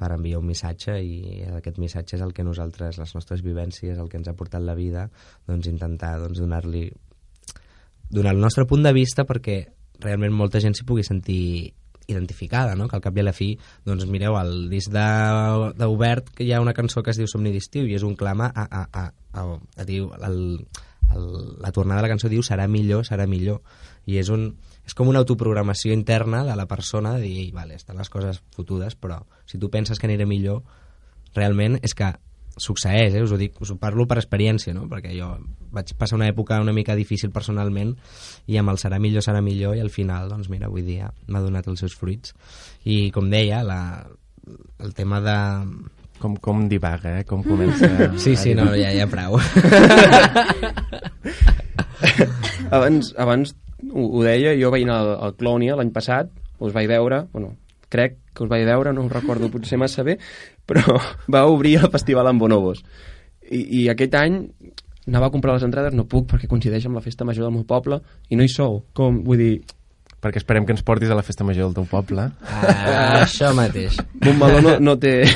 [0.00, 4.08] per enviar un missatge i aquest missatge és el que nosaltres, les nostres vivències, el
[4.08, 5.08] que ens ha portat la vida,
[5.50, 6.86] doncs intentar doncs, donar-li
[8.10, 9.60] donar el nostre punt de vista perquè
[10.00, 11.42] realment molta gent s'hi pugui sentir
[12.10, 12.88] identificada, no?
[12.88, 13.52] que al cap i a la fi
[13.86, 17.86] doncs mireu, al disc d'Obert que hi ha una cançó que es diu Somni d'estiu
[17.86, 19.04] i és un clama a, a, a,
[19.38, 19.44] a,
[19.76, 20.40] a dir, el,
[21.14, 21.28] el,
[21.62, 23.60] la tornada de la cançó diu serà millor, serà millor
[24.06, 24.48] i és, un,
[24.86, 28.96] és com una autoprogramació interna de la persona de dir, vale, estan les coses fotudes,
[28.96, 30.62] però si tu penses que aniré millor,
[31.36, 32.12] realment és que
[32.60, 33.22] succeeix, eh?
[33.22, 34.88] us ho dic, us ho parlo per experiència, no?
[34.90, 35.30] perquè jo
[35.70, 37.94] vaig passar una època una mica difícil personalment
[38.50, 41.44] i amb el serà millor, serà millor i al final, doncs mira, avui dia m'ha
[41.44, 42.34] donat els seus fruits
[42.84, 43.80] i com deia, la,
[44.82, 45.38] el tema de,
[46.20, 47.22] Com, com divaga, eh?
[47.24, 47.88] Com comença...
[48.20, 49.38] Sí, sí, no, ja, ja prou.
[52.76, 53.54] abans, abans
[53.88, 57.54] ho, ho deia, jo anar al, al Clònia l'any passat, us vaig veure, bueno,
[57.90, 60.18] crec que us vaig veure, no ho recordo potser massa bé,
[60.66, 60.98] però
[61.34, 62.84] va obrir el festival amb Bonobos.
[63.50, 64.44] I, I aquest any
[65.08, 67.66] anava a comprar les entrades, no puc perquè coincideix amb la festa major del meu
[67.66, 67.98] poble
[68.30, 68.84] i no hi sou.
[68.94, 69.54] Com, vull dir,
[70.20, 72.26] Perquè esperem que ens portis a la festa major del teu poble.
[72.44, 73.96] Ah, això mateix.
[74.20, 75.14] Montmeló no, no té...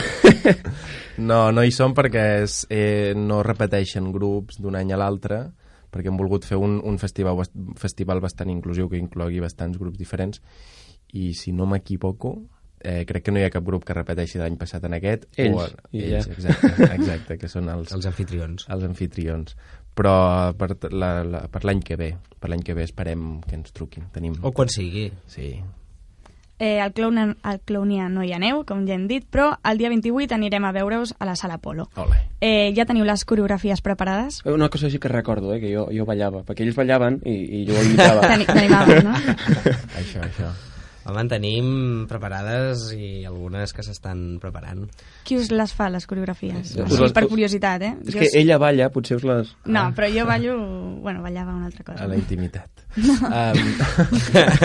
[1.15, 5.45] No, no hi som perquè és, eh, no repeteixen grups d'un any a l'altre,
[5.95, 7.45] perquè hem volgut fer un, un festival,
[7.79, 10.43] festival bastant inclusiu que inclogui bastants grups diferents
[11.15, 12.35] i si no m'equivoco
[12.85, 15.55] eh, crec que no hi ha cap grup que repeteixi l'any passat en aquest Ells,
[15.57, 16.35] o, ells ja.
[16.35, 18.67] exacte, exacte, que són els, Els anfitrions.
[18.69, 19.55] els anfitrions
[19.95, 22.11] però per t- la- la- per l'any que ve
[22.43, 24.35] per l'any que ve esperem que ens truquin Tenim...
[24.43, 25.07] O quan sigui.
[25.31, 25.55] sí.
[26.59, 29.89] Eh, al, Clownia, al Clownia no hi aneu, com ja hem dit, però el dia
[29.91, 31.89] 28 anirem a veure-us a la Sala Polo.
[31.97, 32.21] Ole.
[32.41, 34.39] Eh, ja teniu les coreografies preparades?
[34.47, 37.65] Una cosa així que recordo, eh, que jo, jo ballava, perquè ells ballaven i, i
[37.67, 38.23] jo imitava.
[38.31, 39.17] T'ani- T'animaves, no?
[40.01, 40.53] això, això
[41.05, 41.67] Home, en tenim
[42.09, 44.87] preparades i algunes que s'estan preparant.
[45.29, 46.71] Qui us les fa, les coreografies?
[46.79, 47.93] Us Així, les- per curiositat, eh?
[48.07, 49.51] És Jo que s- ella balla, potser us les...
[49.67, 50.57] No, però jo ballo...
[51.05, 52.05] Bueno, ballava una altra cosa.
[52.05, 53.15] a la intimitat No.
[53.27, 53.59] Um,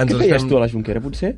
[0.00, 1.34] Què feies tu a la Junquera, potser?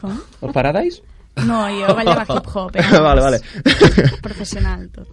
[0.00, 0.16] Com?
[0.46, 1.02] El Paradise?
[1.46, 2.84] No, jo ballava hip-hop, eh?
[3.00, 3.40] vale, vale.
[4.26, 5.08] Professional, tot.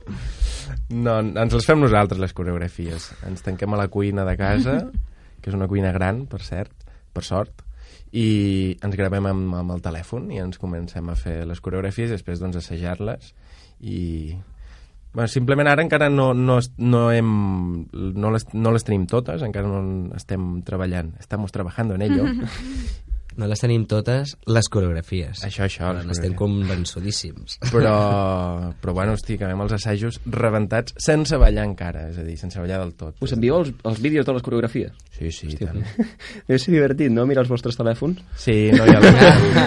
[0.93, 3.09] No, ens les fem nosaltres, les coreografies.
[3.27, 4.77] Ens tanquem a la cuina de casa,
[5.41, 6.71] que és una cuina gran, per cert,
[7.13, 7.63] per sort,
[8.11, 12.17] i ens gravem amb, amb el telèfon i ens comencem a fer les coreografies i
[12.17, 13.33] després doncs assajar-les
[13.81, 14.37] i...
[15.17, 17.29] Bueno, simplement ara encara no, no, no, hem,
[17.89, 21.15] no, les, no les tenim totes, encara no estem treballant.
[21.17, 22.27] Estamos trabajando en ello.
[23.37, 25.43] No les tenim totes, les coreografies.
[25.45, 25.91] Això, això.
[25.93, 26.37] Però N'estem coreografies.
[26.41, 27.57] convençudíssims.
[27.71, 27.93] però,
[28.81, 32.79] però bueno, hosti, acabem els assajos rebentats sense ballar encara, és a dir, sense ballar
[32.81, 33.15] del tot.
[33.21, 34.91] Us envieu els, els vídeos de les coreografies?
[35.17, 35.85] Sí, sí, Hòstia, tant.
[36.49, 38.19] Deu ser divertit, no?, mirar els vostres telèfons.
[38.37, 39.07] Sí, no, i el,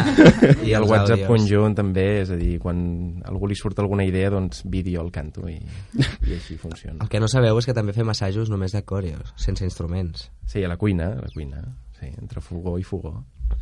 [0.68, 1.30] i el WhatsApp àudios.
[1.30, 2.80] conjunt també, és a dir, quan
[3.30, 5.56] algú li surt alguna idea, doncs vídeo al canto i,
[6.26, 6.98] i així funciona.
[7.04, 10.28] El que no sabeu és que també fem assajos només de coreos, sense instruments.
[10.50, 11.62] Sí, a la cuina, a la cuina,
[12.00, 13.20] sí, entre fogó i fogó.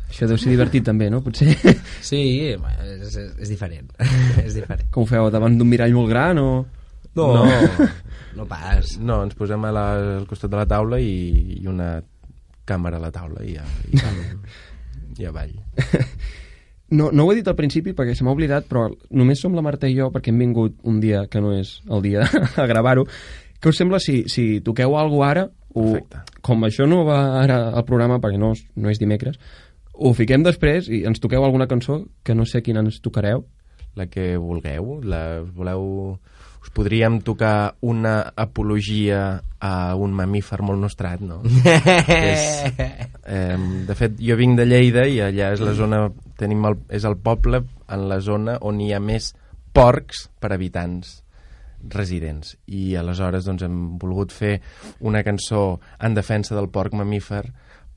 [0.09, 1.21] Això deu ser divertit també, no?
[1.25, 1.53] Potser.
[2.01, 2.59] Sí, és,
[3.05, 3.91] és, és diferent.
[4.47, 4.87] és diferent.
[4.93, 6.49] Com ho feu, davant d'un mirall molt gran o...?
[7.17, 7.87] No, no,
[8.37, 8.97] no pas.
[9.01, 9.85] No, ens posem a la,
[10.19, 11.97] al costat de la taula i, i una
[12.69, 14.01] càmera a la taula i ja, i,
[15.19, 15.55] i avall.
[16.89, 19.61] No, no ho he dit al principi perquè se m'ha oblidat, però només som la
[19.61, 23.03] Marta i jo perquè hem vingut un dia que no és el dia a gravar-ho.
[23.61, 25.43] Què us sembla si, si toqueu alguna ara?
[25.77, 25.99] O,
[26.41, 29.37] com això no va ara al programa perquè no, no és dimecres,
[29.99, 33.45] ho fiquem després i ens toqueu alguna cançó que no sé quina ens tocareu.
[33.99, 36.19] La que vulgueu, la voleu...
[36.59, 41.37] Us podríem tocar una apologia a un mamífer molt nostrat, no?
[42.33, 42.43] és,
[43.23, 43.55] eh,
[43.87, 46.01] de fet, jo vinc de Lleida i allà és la zona,
[46.35, 49.31] tenim el, és el poble en la zona on hi ha més
[49.71, 51.21] porcs per habitants
[51.95, 54.57] residents i aleshores doncs, hem volgut fer
[54.99, 57.45] una cançó en defensa del porc mamífer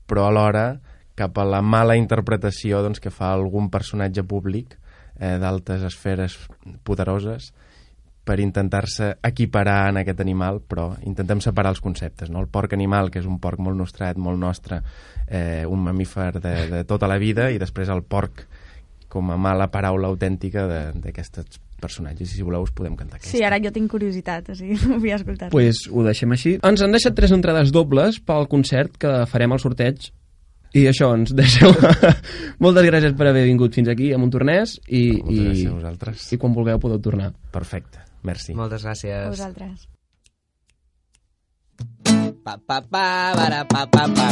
[0.07, 0.67] però alhora
[1.15, 4.77] cap a la mala interpretació doncs, que fa algun personatge públic
[5.19, 6.39] eh, d'altes esferes
[6.83, 7.51] poderoses
[8.23, 12.39] per intentar-se equiparar en aquest animal, però intentem separar els conceptes, no?
[12.39, 14.79] El porc animal, que és un porc molt nostrat, molt nostre,
[15.27, 18.45] eh, un mamífer de, de tota la vida, i després el porc
[19.11, 22.31] com a mala paraula autèntica de- d'aquests personatges.
[22.31, 23.35] I si voleu us podem cantar aquesta.
[23.35, 25.51] Sí, ara jo tinc curiositat, o sigui, vull escoltar.
[25.51, 26.55] pues ho deixem així.
[26.63, 30.13] Ens han deixat tres entrades dobles pel concert que farem al sorteig
[30.73, 31.69] i això, ens deixeu...
[32.63, 36.27] Moltes gràcies per haver vingut fins aquí a Montornès i, Moltes i, gràcies a vosaltres.
[36.33, 37.29] i quan vulgueu podeu tornar.
[37.53, 38.55] Perfecte, merci.
[38.57, 39.13] Moltes gràcies.
[39.13, 39.85] A vosaltres.
[42.43, 43.05] Pa, pa, pa,
[43.37, 44.27] para, pa, pa, pa.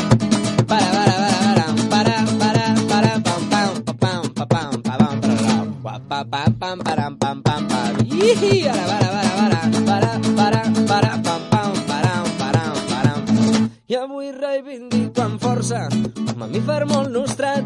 [0.72, 5.22] Para, para, para, para, para, para, para, pam, pam, pa, pam, pa, pam, pa, pam,
[5.22, 5.58] para, ra.
[5.84, 7.94] Pa, pa, pa, pam, param, pam, pam, pam.
[8.06, 13.20] Ihi, ara, para, para, para, para, para, para, pam, pam, param, param, param.
[13.88, 14.91] I avui reivindico
[15.72, 15.88] força
[16.20, 17.64] un mamífer molt nostrat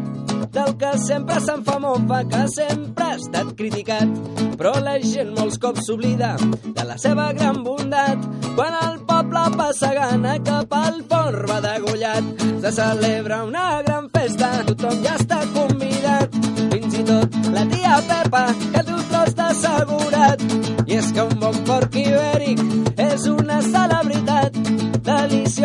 [0.52, 4.08] del que sempre se'n fa mofa, que sempre ha estat criticat.
[4.56, 8.22] Però la gent molts cops s'oblida de la seva gran bondat.
[8.54, 14.52] Quan el poble passa gana cap al fort va degullat, se celebra una gran festa,
[14.70, 16.40] tothom ja està convidat.
[16.72, 20.42] Fins i tot la tia Pepa, que tu tros assegurat.
[20.86, 22.62] I és que un bon porc ibèric
[23.10, 24.75] és una celebritat.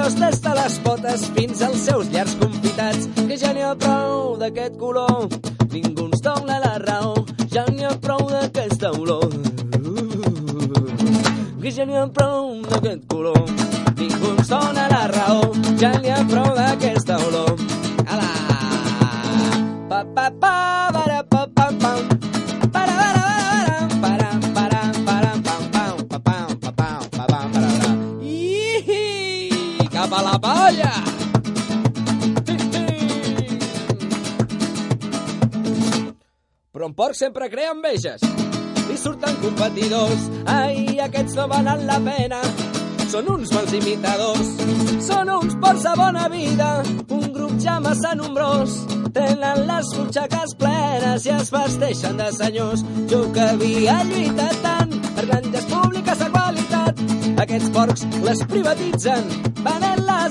[0.01, 3.05] Deliciós des de les potes fins als seus llars confitats.
[3.27, 5.27] Que ja n'hi ha prou d'aquest color,
[5.69, 7.13] ningú ens dona la raó.
[7.53, 9.29] Ja n'hi ha prou d'aquesta olor.
[11.61, 13.45] Que ja n'hi ha prou d'aquest color.
[13.99, 17.53] Ningú ens dona la raó, ja n'hi ha prou d'aquesta olor.
[18.09, 18.31] Ala!
[19.85, 20.40] Pa, pa, pa,
[30.61, 30.91] Cap a la palla!
[36.71, 38.21] Però en porc sempre crea enveges.
[38.87, 40.27] Li surten competidors.
[40.45, 42.41] Ai, aquests no valen la pena.
[43.11, 44.53] Són uns mals imitadors.
[45.03, 46.69] Són uns porcs de bona vida.
[47.09, 48.77] Un grup ja massa nombrós.
[49.11, 52.85] Tenen les butxaques plenes i es vesteixen de senyors.
[53.11, 57.03] Jo que havia lluitat tant per granges públiques de qualitat.
[57.41, 59.27] Aquests porcs les privatitzen,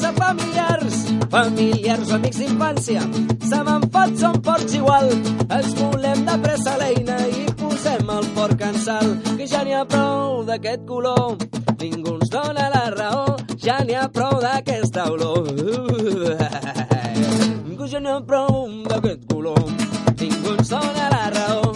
[0.00, 1.30] venent-les a familiars.
[1.30, 3.02] Familiars o amics d'infància,
[3.48, 5.08] se me'n fot, són porcs igual.
[5.50, 9.84] Els volem de pressa l'eina i posem el porc en sal, que ja n'hi ha
[9.84, 11.36] prou d'aquest color.
[11.80, 15.46] Ningú ens dona la raó, ja n'hi ha prou d'aquesta olor.
[17.80, 19.64] Que ja n'hi ha prou d'aquest color.
[20.20, 21.69] Ningú ens dona la raó,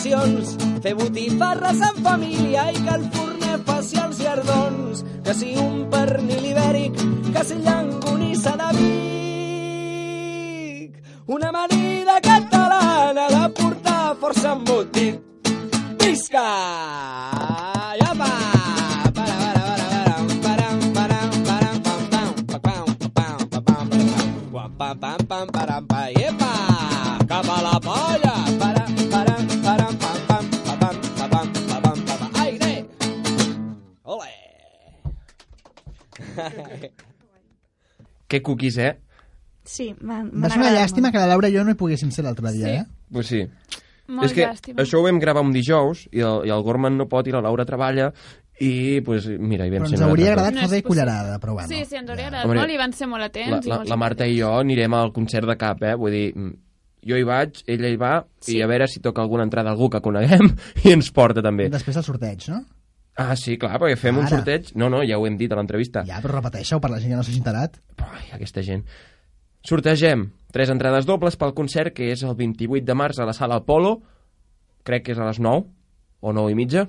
[0.00, 5.54] les tradicions, fer botifarres en família i que el forner faci els llardons, que si
[5.60, 6.96] un pernil ibèric,
[7.32, 7.89] que si llangonissa
[38.30, 38.92] Que cookies, eh?
[39.66, 42.24] Sí, m'han Va ser una llàstima que la Laura i jo no hi poguéssim ser
[42.24, 42.76] l'altre dia, Sí.
[42.80, 42.84] eh?
[43.12, 43.42] Pues sí.
[44.10, 44.82] Molt és que llàstima.
[44.82, 47.42] això ho vam gravar un dijous i el, i el Gorman no pot i la
[47.44, 48.08] Laura treballa
[48.60, 50.32] i, pues, mira, hi vam Però ser ens hauria nosaltres.
[50.32, 50.88] agradat No és fotre possible.
[50.88, 51.68] cullerada, però bueno.
[51.68, 53.50] Sí, sí, ens hauria agradat molt i van ser molt atents.
[53.50, 55.94] La, i la, molt la Marta i jo anirem al concert de cap, eh?
[55.94, 56.50] Vull dir, mm,
[57.08, 58.56] jo hi vaig, ella hi va, Sí.
[58.58, 60.50] i a veure si toca alguna entrada algú que coneguem
[60.84, 61.70] i ens porta també.
[61.70, 62.64] Després del sorteig, no?
[63.20, 64.38] Ah, sí, clar, perquè fem un Ara.
[64.38, 64.70] sorteig...
[64.80, 66.02] No, no, ja ho hem dit a l'entrevista.
[66.08, 67.76] Ja, però repeteixo per la gent que no s'hagi enterat.
[68.00, 68.86] Ai, aquesta gent.
[69.66, 73.58] Sortegem tres entrades dobles pel concert, que és el 28 de març a la sala
[73.60, 73.98] Apolo.
[74.88, 75.66] Crec que és a les 9
[76.20, 76.86] o 9 i mitja.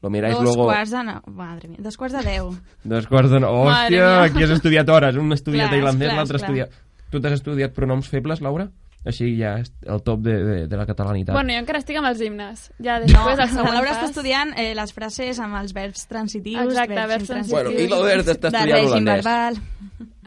[0.00, 0.64] Lo miráis Dos luego...
[0.70, 1.02] quarts de...
[1.04, 1.16] No...
[1.34, 2.52] Madre mia, dos quarts de deu.
[2.84, 3.40] Dos quarts de...
[3.42, 4.22] no- Madre Hòstia, mia.
[4.28, 5.16] aquí has estudiat hores.
[5.18, 6.44] Un irlandès, clars, l'altre clar.
[6.46, 6.76] estudiat...
[7.10, 8.68] Tu t'has estudiat pronoms febles, Laura?
[9.06, 11.32] Així ja és el top de, de, de la catalanitat.
[11.32, 12.64] Bueno, jo encara estic amb els himnes.
[12.82, 16.06] Ja No, després, el la següent Laura està estudiant eh, les frases amb els verbs
[16.10, 19.24] transitius, Exacte, verbs intransitius, Bueno, i l'Albert està de estudiant règim holandès.
[19.24, 19.62] verbal.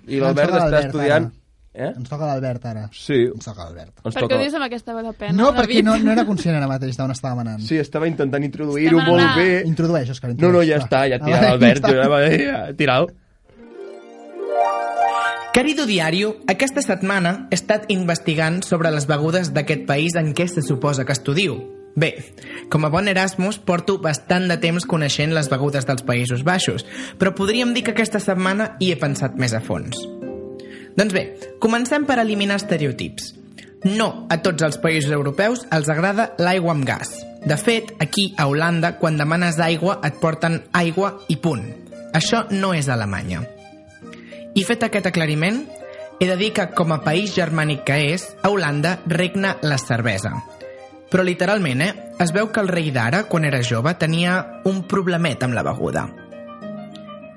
[0.08, 1.30] I l'Albert està estudiant...
[1.30, 1.38] ara.
[1.74, 1.88] Eh?
[1.96, 2.82] Ens toca l'Albert, ara.
[2.92, 3.16] Sí.
[3.32, 4.02] Ens toca l'Albert.
[4.04, 5.32] Per què ho dius amb aquesta veu de pena?
[5.38, 7.62] No, perquè no, no era conscient ara mateix d'on estàvem anant.
[7.64, 9.62] Sí, estava intentant introduir-ho molt bé.
[9.70, 10.68] Introdueix, Òscar, No, introdueix.
[10.68, 10.84] no, ja va.
[10.84, 11.88] està, ja Ah, tira l'Albert.
[11.88, 13.08] ja Jo
[15.54, 20.64] Querido diario, aquesta setmana he estat investigant sobre les begudes d'aquest país en què se
[20.64, 21.58] suposa que estudio.
[21.92, 22.14] Bé,
[22.72, 26.88] com a bon Erasmus porto bastant de temps coneixent les begudes dels Països Baixos,
[27.20, 30.00] però podríem dir que aquesta setmana hi he pensat més a fons.
[30.96, 31.28] Doncs bé,
[31.60, 33.34] comencem per eliminar estereotips.
[33.92, 37.12] No a tots els països europeus els agrada l'aigua amb gas.
[37.44, 41.66] De fet, aquí, a Holanda, quan demanes aigua et porten aigua i punt.
[42.16, 43.44] Això no és Alemanya.
[44.54, 45.62] I fet aquest aclariment,
[46.20, 50.34] he de dir que com a país germànic que és, a Holanda regna la cervesa.
[51.12, 51.92] Però literalment, eh?
[52.20, 54.36] Es veu que el rei d'ara, quan era jove, tenia
[54.70, 56.06] un problemet amb la beguda.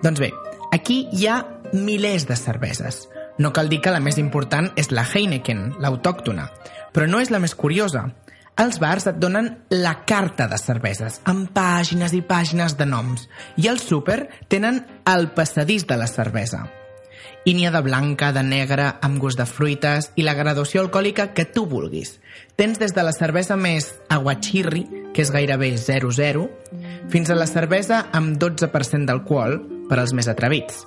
[0.03, 0.33] Doncs bé,
[0.75, 1.39] aquí hi ha
[1.73, 3.07] milers de cerveses.
[3.39, 6.51] No cal dir que la més important és la Heineken, l'autòctona.
[6.93, 8.05] Però no és la més curiosa.
[8.61, 13.27] Els bars et donen la carta de cerveses, amb pàgines i pàgines de noms.
[13.59, 16.67] I al súper tenen el passadís de la cervesa.
[17.45, 21.35] I n'hi ha de blanca, de negra, amb gust de fruites i la graduació alcohòlica
[21.37, 22.15] que tu vulguis.
[22.57, 26.47] Tens des de la cervesa més aguachirri, que és gairebé 0,0,
[27.13, 29.59] fins a la cervesa amb 12% d'alcohol
[29.91, 30.87] per als més atrevits.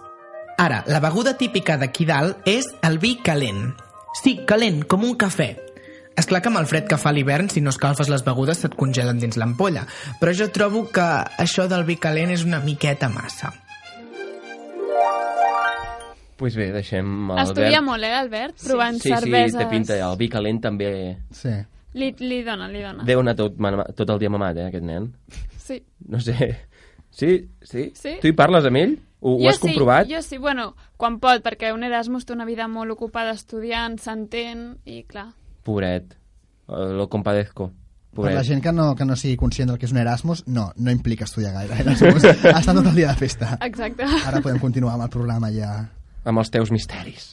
[0.57, 3.75] Ara, la beguda típica d'aquí dalt és el vi calent.
[4.23, 5.51] Sí, calent, com un cafè.
[6.17, 8.73] És clar que amb el fred que fa l'hivern, si no escalfes les begudes, se't
[8.73, 9.85] congelen dins l'ampolla.
[10.17, 11.05] Però jo trobo que
[11.37, 13.53] això del vi calent és una miqueta massa.
[16.37, 17.85] Pues bé, deixem el Estudia Albert.
[17.85, 18.55] molt, eh, Albert?
[18.63, 19.53] Provant Sí, cerveses.
[19.53, 19.97] sí, té pinta.
[19.97, 20.91] El vi calent també...
[21.31, 21.49] Sí.
[21.97, 23.03] Li, li dona, li dona.
[23.07, 23.55] Deu anar tot,
[23.97, 25.11] tot el dia mamat, eh, aquest nen.
[25.57, 25.81] Sí.
[26.07, 26.35] No sé...
[27.09, 27.49] Sí?
[27.63, 27.91] Sí?
[27.97, 28.11] Sí.
[28.21, 28.91] Tu hi parles amb ell?
[29.21, 30.05] Ho, ho jo has sí, comprovat?
[30.11, 34.75] Jo sí, bueno, quan pot, perquè un Erasmus té una vida molt ocupada estudiant, s'entén,
[34.85, 35.31] i clar.
[35.65, 36.13] Pobret.
[36.69, 37.71] Eh, Lo compadezco.
[38.13, 38.45] Per la Pobret.
[38.45, 41.25] gent que no, que no sigui conscient del que és un Erasmus, no, no implica
[41.25, 41.79] estudiar gaire.
[41.81, 42.23] Erasmus
[42.53, 43.57] està tot el dia de festa.
[43.65, 44.05] Exacte.
[44.25, 45.73] Ara podem continuar amb el programa ja.
[46.27, 47.29] Amb els teus misteris.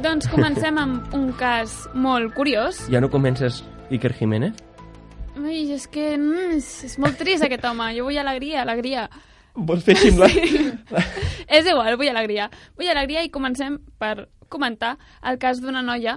[0.00, 2.80] Doncs comencem amb un cas molt curiós.
[2.88, 3.60] Ja no comences
[3.92, 4.56] Iker Jiménez?
[5.36, 7.90] Ai, és que mm, és, és molt trist aquest home.
[7.98, 9.04] Jo vull alegria, alegria.
[9.52, 11.04] Vols fer així amb la...
[11.58, 12.48] És igual, vull alegria.
[12.80, 14.96] Vull alegria i comencem per comentar
[15.28, 16.16] el cas d'una noia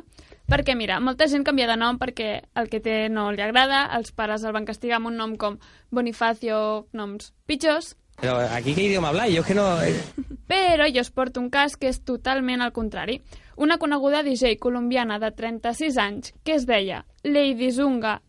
[0.51, 4.11] perquè, mira, molta gent canvia de nom perquè el que té no li agrada, els
[4.11, 5.57] pares el van castigar amb un nom com
[5.91, 9.65] Bonifacio, noms pitjors, Pero aquí qué idioma yo es que no...
[10.47, 13.21] però jo us porto un cas que és totalment al contrari.
[13.55, 18.21] Una coneguda DJ colombiana de 36 anys que es deia Lady Zunga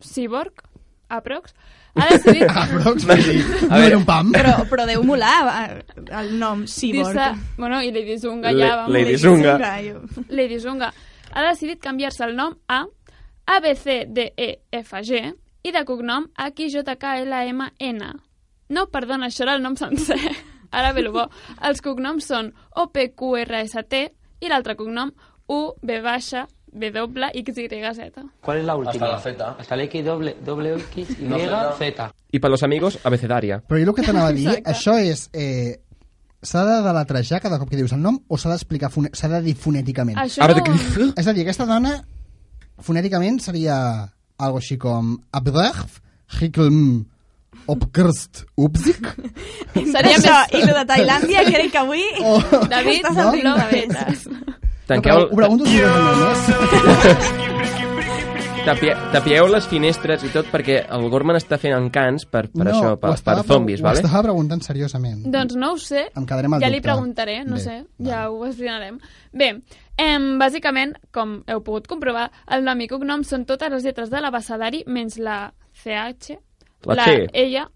[0.00, 0.62] Cyborg,
[1.08, 1.52] aprox,
[1.96, 2.48] ha decidit...
[2.48, 4.32] Aprox, dir, no era un pam.
[4.32, 7.12] Però, però deu molar eh, el nom Cyborg.
[7.12, 8.76] Dir-se- Bueno, i Lady Zunga ja...
[8.76, 8.92] vamos.
[8.96, 9.58] Lady Zunga.
[9.84, 10.92] jo- Lady Zunga
[11.34, 12.84] ha decidit canviar-se el nom a
[13.50, 15.12] ABCDEFG
[15.64, 18.02] i de cognom AQJKLMN.
[18.74, 20.18] No, perdona, això era el nom sencer.
[20.74, 21.26] Ara ve el bo.
[21.62, 22.50] Els cognoms són
[22.82, 23.94] OPQRST
[24.44, 25.12] i l'altre cognom
[25.48, 26.46] UB-BYZ.
[28.40, 29.06] ¿Cuál es la última?
[29.14, 29.56] Hasta la Z.
[29.60, 31.72] Hasta la X, doble, doble X, Y, No, Z.
[31.78, 32.10] Z.
[32.32, 33.60] I per los amigos, abecedaria.
[33.62, 34.72] Però jo el que t'anava a dir, Exacte.
[34.72, 35.28] això és...
[35.32, 35.78] Eh,
[36.44, 39.54] s'ha de deletrejar cada cop que dius el nom o s'ha d'explicar s'ha de dir
[39.56, 40.16] fonèticament?
[40.20, 40.76] Això Ara no-
[41.16, 42.04] És a dir, aquesta dona
[42.84, 45.86] fonèticament seria algo així com Abdach,
[46.40, 47.06] Hiklm,
[47.66, 49.06] Opkrst, Upzik?
[49.74, 50.48] Seria Això, més...
[50.58, 52.04] I lo de Tailàndia, crec que avui...
[52.20, 52.40] Oh.
[52.68, 53.54] David, Estàs no, ritme,
[53.94, 54.00] no.
[54.86, 55.84] Tanqueu, Ho pregunto si més.
[58.64, 62.92] Tapie, tapieu les finestres i tot perquè el Gorman està fent encants per, per això,
[62.94, 64.00] ho per, per estava- zombis, ho vale?
[64.00, 65.24] estava preguntant seriosament.
[65.32, 66.06] Doncs no ho sé.
[66.16, 66.88] Em quedaré amb el ja li dubte.
[66.88, 68.98] preguntaré, no Bé, sé, ja ho esbrinarem.
[69.32, 69.50] Bé,
[69.96, 74.20] em, bàsicament, com heu pogut comprovar, el nom i cognom són totes les lletres de
[74.20, 75.52] l'abecedari menys la
[75.82, 76.38] CH,
[76.86, 77.28] La la C.
[77.32, 77.68] ella,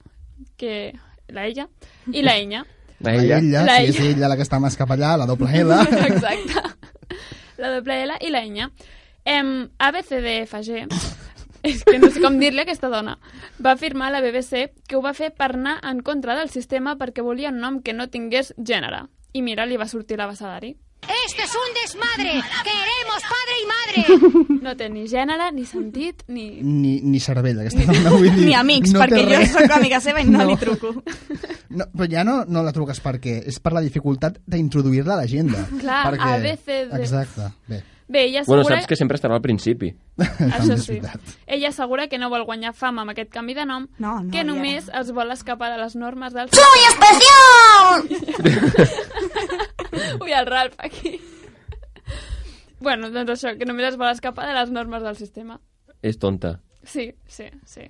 [0.56, 0.92] que
[1.28, 1.68] la ella,
[2.12, 2.64] i la enya.
[3.00, 4.10] La ella, La si és ella.
[4.10, 5.70] ella la que està més cap allà, la doble L.
[6.08, 6.62] Exacte.
[7.58, 8.70] La doble L i la enya.
[9.28, 10.86] Em, ABCDFG,
[11.68, 13.18] és que no sé com dir-li aquesta dona,
[13.60, 16.96] va afirmar a la BBC que ho va fer per anar en contra del sistema
[16.96, 19.04] perquè volia un nom que no tingués gènere.
[19.36, 20.76] I mira, li va sortir l'abecedari.
[21.26, 22.32] Esto es un desmadre.
[22.66, 24.56] Queremos padre y madre.
[24.64, 26.46] No té ni gènere, ni sentit, ni...
[26.64, 28.46] Ni, ni cervell, aquesta dona, vull dir...
[28.48, 29.52] Ni amics, no perquè jo res.
[29.52, 30.94] sóc amiga seva i no, li truco.
[31.68, 35.62] No, però ja no, no la truques perquè és per la dificultat d'introduir-la a l'agenda.
[35.78, 36.32] Clar, perquè...
[36.32, 37.00] A, B, C, D.
[37.04, 37.84] Exacte, bé.
[38.08, 38.76] Bé, ella Bueno, assegura...
[38.80, 39.90] saps que sempre estarà al principi.
[40.16, 40.96] Això sí.
[41.46, 44.40] Ella assegura que no vol guanyar fama amb aquest canvi de nom, no, no, que
[44.40, 46.48] ja només es vol escapar de les normes del...
[46.56, 48.08] ¡Soy especial!
[50.22, 51.18] Ui, el Ralph, aquí.
[52.80, 55.58] Bueno, doncs això, que només es vol escapar de les normes del sistema.
[56.00, 56.60] És tonta.
[56.84, 57.88] Sí, sí, sí.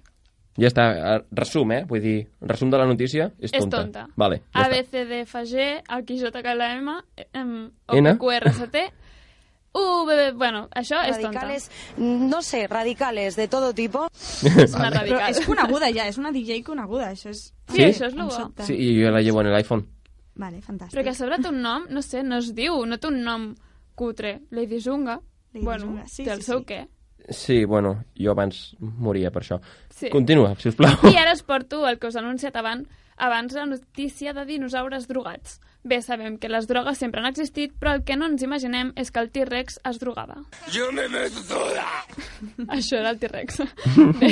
[0.59, 1.85] Ja està, eh, resum, eh?
[1.87, 3.85] Vull dir, resum de la notícia, és És tonta.
[3.85, 4.07] tonta.
[4.19, 4.81] Vale, ja A, B.
[4.91, 6.97] C, D, F, G, H, J, K, L, M,
[7.33, 7.53] M,
[7.87, 8.17] O, N.
[8.19, 8.83] Q, R, S, T,
[9.79, 11.45] U, B, B, bueno, això és tonta.
[11.45, 14.07] Radicales, no sé, radicales de todo tipo.
[14.43, 15.31] És una Però radical.
[15.31, 17.47] és coneguda ja, és una DJ coneguda, això és...
[17.69, 18.35] Sí, això és Em lo bo.
[18.35, 18.67] sobta.
[18.67, 19.87] Sí, i jo la llevo en l'iPhone.
[20.39, 20.95] Vale, fantàstic.
[20.95, 23.23] Però que a sobre té un nom, no sé, no es diu, no té un
[23.25, 23.49] nom
[23.99, 24.41] cutre.
[24.51, 25.19] Lady Zunga.
[25.53, 26.69] Lady bueno, Zunga, sí, té el sí, seu sí.
[26.71, 26.85] què.
[27.35, 29.59] Sí, bueno, jo abans moria per això.
[29.93, 30.09] Sí.
[30.13, 30.95] Continua, si us plau.
[31.11, 32.87] I ara us porto el que us he anunciat abans,
[33.19, 35.59] abans la notícia de dinosaures drogats.
[35.85, 39.13] Bé, sabem que les drogues sempre han existit, però el que no ens imaginem és
[39.15, 40.41] que el T-Rex es drogava.
[40.75, 41.85] Yo me meto toda.
[42.77, 43.63] Això era el T-Rex.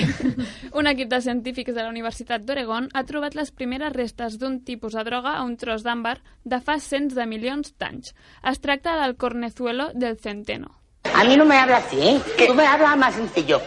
[0.78, 4.98] Un equip de científics de la Universitat d'Oregon ha trobat les primeres restes d'un tipus
[4.98, 8.12] de droga a un tros d'àmbar de fa cents de milions d'anys.
[8.42, 10.74] Es tracta del cornezuelo del centeno.
[11.14, 12.20] A mí no me habla así, ¿eh?
[12.46, 13.62] Tú me hablas más sencillo.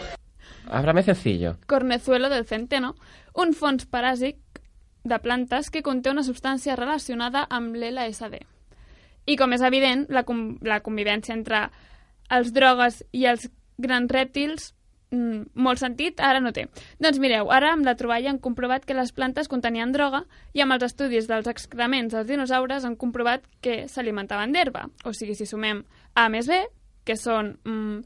[0.70, 1.56] Háblame sencillo.
[1.66, 2.94] Cornezuelo del centeno,
[3.34, 4.36] un fons paràsic
[5.04, 8.40] de plantes que conté una substància relacionada amb l'LSD.
[9.26, 11.68] I com és evident, la, com la convivència entre
[12.30, 13.48] els drogues i els
[13.80, 14.70] grans rèptils
[15.10, 16.66] mm, molt sentit, ara no té.
[17.02, 20.24] Doncs mireu, ara amb la troballa han comprovat que les plantes contenien droga
[20.54, 24.86] i amb els estudis dels excrements dels dinosaures han comprovat que s'alimentaven d'herba.
[25.04, 25.84] O sigui, si sumem
[26.14, 26.62] A més B,
[27.06, 28.00] que són mm,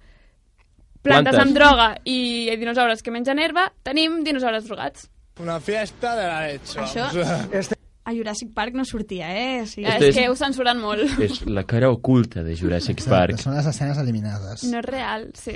[1.04, 1.40] plantes Plantes.
[1.42, 5.10] amb droga i dinosaures que mengen herba, tenim dinosaures drogats.
[5.40, 6.78] Una fiesta de la leche.
[6.80, 7.74] Això-
[8.06, 9.62] A Jurassic Park no sortia, eh?
[9.62, 11.08] O sigui, És que ho censuren molt.
[11.24, 13.38] És la cara oculta de Jurassic Park.
[13.40, 14.60] Són les escenes eliminades.
[14.68, 15.54] No és real, sí.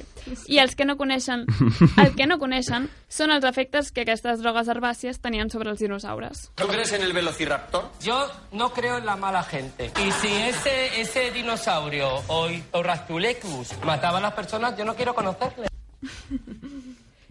[0.48, 1.44] I els que no coneixen,
[2.06, 6.46] el que no coneixen són els efectes que aquestes drogues herbàcies tenien sobre els dinosaures.
[6.54, 7.90] ¿Tú crees en el velociraptor?
[8.00, 8.16] Yo
[8.52, 9.92] no creo en la mala gente.
[10.00, 15.68] Y si ese, ese dinosaurio o Orasthulecus mataba a las personas, yo no quiero conocerle.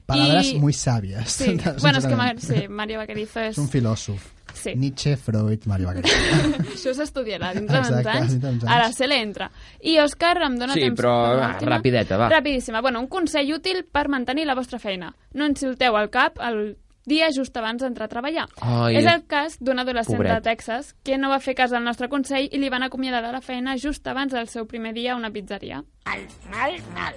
[0.08, 1.30] Palabras I- muy sabias.
[1.32, 2.16] Sí, bueno, és que.
[2.16, 3.50] Mar sí, Mario Vaquerizo és...
[3.58, 4.34] És un filòsof.
[4.58, 4.72] Sí.
[4.76, 6.64] Nietzsche, Freud, Mario Vaquerizo.
[6.74, 8.40] Això s'estudiarà dintre d'uns anys.
[8.44, 8.64] anys.
[8.66, 9.52] Ara se l'entra.
[9.84, 10.98] I Òscar em dona Sí, temps...
[10.98, 11.76] però per va, l'última?
[11.76, 12.30] rapideta, va.
[12.32, 12.82] Rapidíssima.
[12.82, 15.12] Bueno, un consell útil per mantenir la vostra feina.
[15.36, 16.78] No insulteu al cap el
[17.08, 18.48] dia just abans d'entrar a treballar.
[18.60, 20.34] Ai, és el cas d'un adolescent pobret.
[20.40, 23.32] de Texas que no va fer cas al nostre consell i li van acomiadar de
[23.32, 25.84] la feina just abans del seu primer dia a una pizzeria.
[26.06, 27.14] Mal, mal, mal.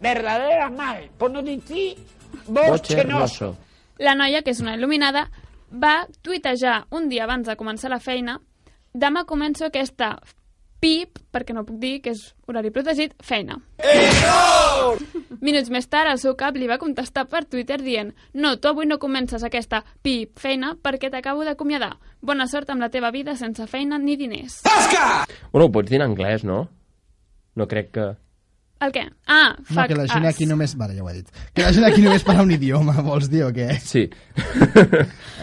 [0.00, 1.08] Verdadera mal.
[1.18, 1.96] Por no decir
[2.46, 3.54] bochenoso.
[3.98, 5.26] La noia, que és una il·luminada,
[5.72, 8.38] va tuitejar un dia abans de començar la feina
[8.94, 10.16] demà començo aquesta
[10.78, 13.58] PIP, perquè no puc dir que és horari protegit, feina.
[15.42, 18.86] Minuts més tard, el seu cap li va contestar per Twitter dient no, tu avui
[18.86, 21.96] no comences aquesta PIP feina perquè t'acabo d'acomiadar.
[22.22, 24.62] Bona sort amb la teva vida sense feina ni diners.
[25.50, 26.68] Bueno, ho pots dir en anglès, no?
[27.58, 28.08] No crec que...
[28.80, 29.02] El què?
[29.26, 30.34] Ah, No, fuck que la gent us.
[30.34, 30.76] aquí només...
[30.78, 31.30] Vale, ja ho he dit.
[31.54, 33.72] Que la gent aquí només parla un idioma, vols dir o què?
[33.82, 34.04] Sí.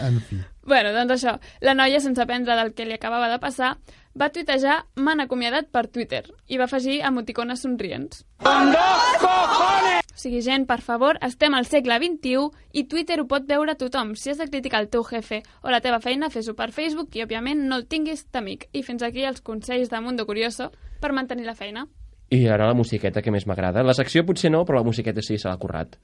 [0.02, 0.38] En fi.
[0.66, 3.76] Bueno, doncs això, la noia, sense aprendre del que li acabava de passar,
[4.18, 8.24] va tuitejar m'han acomiadat per Twitter i va afegir emoticones somrients.
[8.40, 12.48] O sigui, gent, per favor, estem al segle XXI
[12.80, 14.14] i Twitter ho pot veure tothom.
[14.16, 17.22] Si has de criticar el teu jefe o la teva feina, fes-ho per Facebook i,
[17.26, 18.66] òbviament, no el tinguis d'amic.
[18.72, 20.72] I fins aquí els consells de Mundo Curioso
[21.02, 21.86] per mantenir la feina.
[22.28, 23.84] I ara la musiqueta que més m'agrada.
[23.86, 25.94] La secció potser no, però la musiqueta sí, se l'ha currat.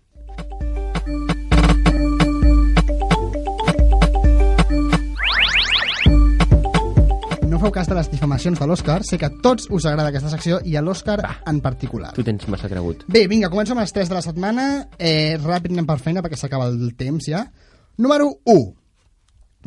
[7.50, 10.30] No feu cas de les difamacions de l'Òscar, sé que a tots us agrada aquesta
[10.30, 11.18] secció i a l'Òscar
[11.50, 12.12] en particular.
[12.14, 13.02] Tu tens massa cregut.
[13.10, 14.66] Bé, vinga, començo amb les 3 de la setmana.
[14.98, 17.42] Eh, ràpid anem per feina perquè s'acaba el temps ja.
[17.98, 18.62] Número 1.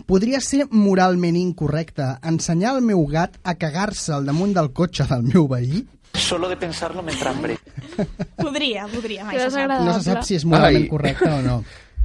[0.07, 5.27] Podria ser moralment incorrecte ensenyar al meu gat a cagar-se al damunt del cotxe del
[5.27, 5.83] meu veí?
[6.25, 7.57] Solo de pensarlo me entra hambre.
[8.41, 9.71] Podria, podria, mai se sap.
[9.85, 10.89] No se sap si és moralment Ai.
[10.89, 11.59] correcte o no.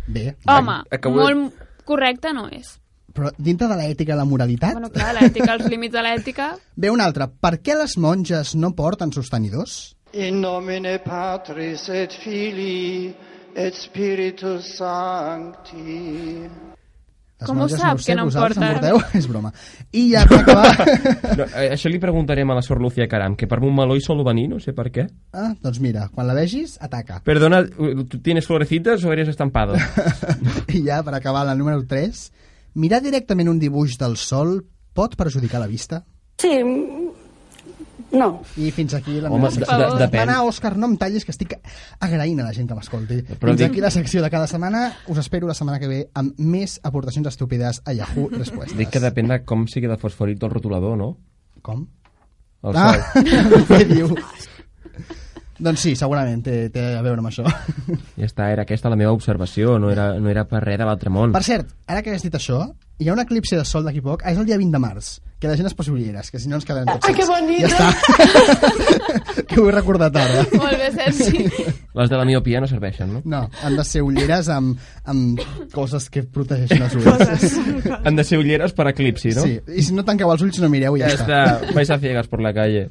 [0.06, 2.76] Bé, Home, acabo de- molt correcte no és.
[3.10, 4.72] però dintre de l'ètica i la moralitat...
[4.76, 6.50] Bueno, clar, l'ètica, els límits de l'ètica...
[6.76, 7.26] Bé, un altre.
[7.42, 9.96] Per què les monges no porten sostenidors?
[10.14, 13.10] In nomine Patris et Filii
[13.58, 16.46] et Spiritus Sancti.
[17.40, 18.74] Les Com ho sap, no sé, que no vosaltres porten?
[18.80, 18.98] porteu?
[19.18, 19.50] És broma.
[19.96, 20.74] I ja per acabar...
[21.40, 24.02] No, eh, això li preguntarem a la Sor Lucía Caram, que per un meló hi
[24.04, 25.06] sol venir, no sé per què.
[25.32, 27.22] ah, doncs mira, quan la vegis, ataca.
[27.24, 29.74] Perdona, ¿tú tienes florecitas o eres estampado?
[30.68, 32.20] I ja, per acabar, la número 3.
[32.74, 34.60] Mirar directament un dibuix del sol
[34.92, 36.04] pot perjudicar la vista?
[36.40, 36.52] Sí,
[38.12, 38.42] no.
[38.56, 39.78] I fins aquí la Home, meva de- secció.
[39.78, 40.20] de- depèn.
[40.22, 41.54] Anar, Òscar, no em tallis, que estic
[42.00, 43.20] agraint a la gent que m'escolti.
[43.22, 44.94] Fins dic- aquí la secció de cada setmana.
[45.06, 48.76] Us espero la setmana que ve amb més aportacions estúpides a Yahoo Respuestes.
[48.76, 51.16] Dic que depèn de com sigui de fosforit el rotulador, no?
[51.62, 51.86] Com?
[52.62, 53.64] El ah, sol.
[53.68, 54.14] què diu?
[55.60, 57.46] Doncs sí, segurament té, té a veure amb això.
[58.20, 61.12] Ja està, era aquesta la meva observació, no era, no era per res de l'altre
[61.12, 61.32] món.
[61.32, 62.62] Per cert, ara que has dit això,
[63.00, 65.10] hi ha un eclipsi de sol d'aquí poc, ah, és el dia 20 de març,
[65.40, 67.68] que la gent es posi ulleres, que si no ens quedarem tots Ai, que bonito!
[67.72, 67.88] Ja està.
[69.48, 70.44] que ho he recordat ara.
[70.52, 71.46] Molt bé, Sergi.
[71.96, 73.22] Les de la miopia no serveixen, no?
[73.24, 75.40] No, han de ser ulleres amb, amb
[75.72, 77.58] coses que protegeixin els ulls.
[78.04, 79.48] Han de ser ulleres per eclipsi, no?
[79.48, 81.98] Sí, i si no tanqueu els ulls no mireu i ja, Ja està, vais a
[82.04, 82.90] ciegas por la calle.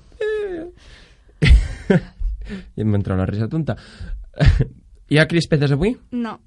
[2.76, 3.76] I em entra una risa tonta.
[5.10, 5.96] Hi ha crispetes avui?
[6.12, 6.38] No.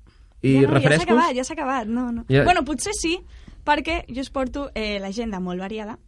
[0.42, 1.06] I ja no, refrescos?
[1.06, 1.86] Ja s'ha acabat, ja s'ha acabat.
[1.88, 2.24] No, no.
[2.28, 3.16] Ja- Bueno, potser sí,
[3.64, 5.98] perquè jo us porto eh, l'agenda molt variada.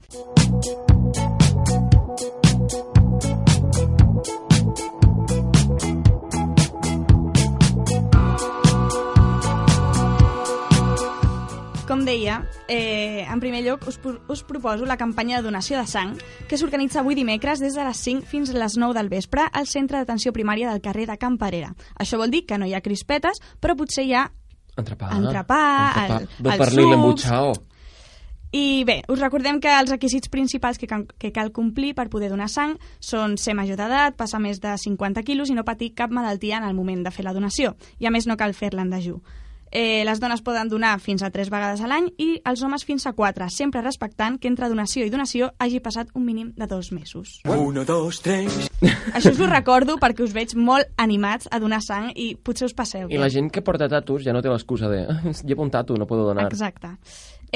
[11.95, 16.17] Com deia, eh, en primer lloc us, us proposo la campanya de donació de sang
[16.51, 19.69] que s'organitza avui dimecres des de les 5 fins a les 9 del vespre al
[19.71, 21.69] centre d'atenció primària del carrer de Can Parera.
[21.95, 24.25] Això vol dir que no hi ha crispetes, però potser hi ha
[24.75, 25.13] Entrepà.
[25.15, 25.61] Entrepà,
[26.03, 26.97] el- Dos els pernil sucs.
[26.97, 27.53] embutxao.
[28.51, 32.49] I bé, us recordem que els requisits principals que, que cal complir per poder donar
[32.49, 36.59] sang són ser major d'edat, passar més de 50 quilos i no patir cap malaltia
[36.59, 37.77] en el moment de fer la donació.
[38.01, 39.23] I a més no cal fer-la en dejú.
[39.77, 43.09] Eh, les dones poden donar fins a 3 vegades a l'any i els homes fins
[43.09, 46.93] a 4, sempre respectant que entre donació i donació hagi passat un mínim de dos
[46.95, 47.41] mesos.
[47.51, 48.71] Uno, dos, tres...
[49.19, 52.75] Això us ho recordo perquè us veig molt animats a donar sang i potser us
[52.79, 53.09] passeu.
[53.11, 55.97] I la gent que porta tatus ja no té l'excusa de "Ah, llevo un tatu,
[55.99, 56.47] no puedo donar.
[56.53, 56.95] Exacte.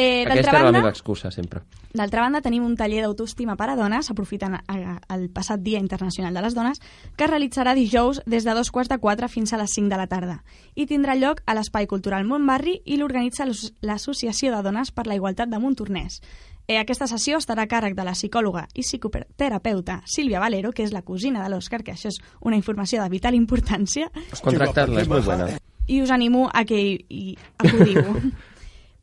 [0.00, 1.62] Eh, Aquesta D'altra era la banda, meva excusa, sempre.
[1.92, 6.32] D'altra banda, tenim un taller d'autoestima per a dones, aprofitant a- el passat Dia Internacional
[6.34, 6.78] de les Dones,
[7.16, 9.96] que es realitzarà dijous des de dos quarts de quatre fins a les 5 de
[9.98, 10.44] la tarda
[10.76, 15.16] i tindrà lloc a l'Espai Cultural Montbarri i l'organitza l'Asso- l'Associació de Dones per la
[15.16, 16.20] Igualtat de Montornès.
[16.68, 20.92] Eh, aquesta sessió estarà a càrrec de la psicòloga i psicoterapeuta Sílvia Valero, que és
[20.92, 24.10] la cosina de l'Òscar, que això és una informació de vital importància,
[24.42, 25.48] Contractar-la, és molt bona.
[25.88, 28.04] i us animo a que hi, hi acudiu.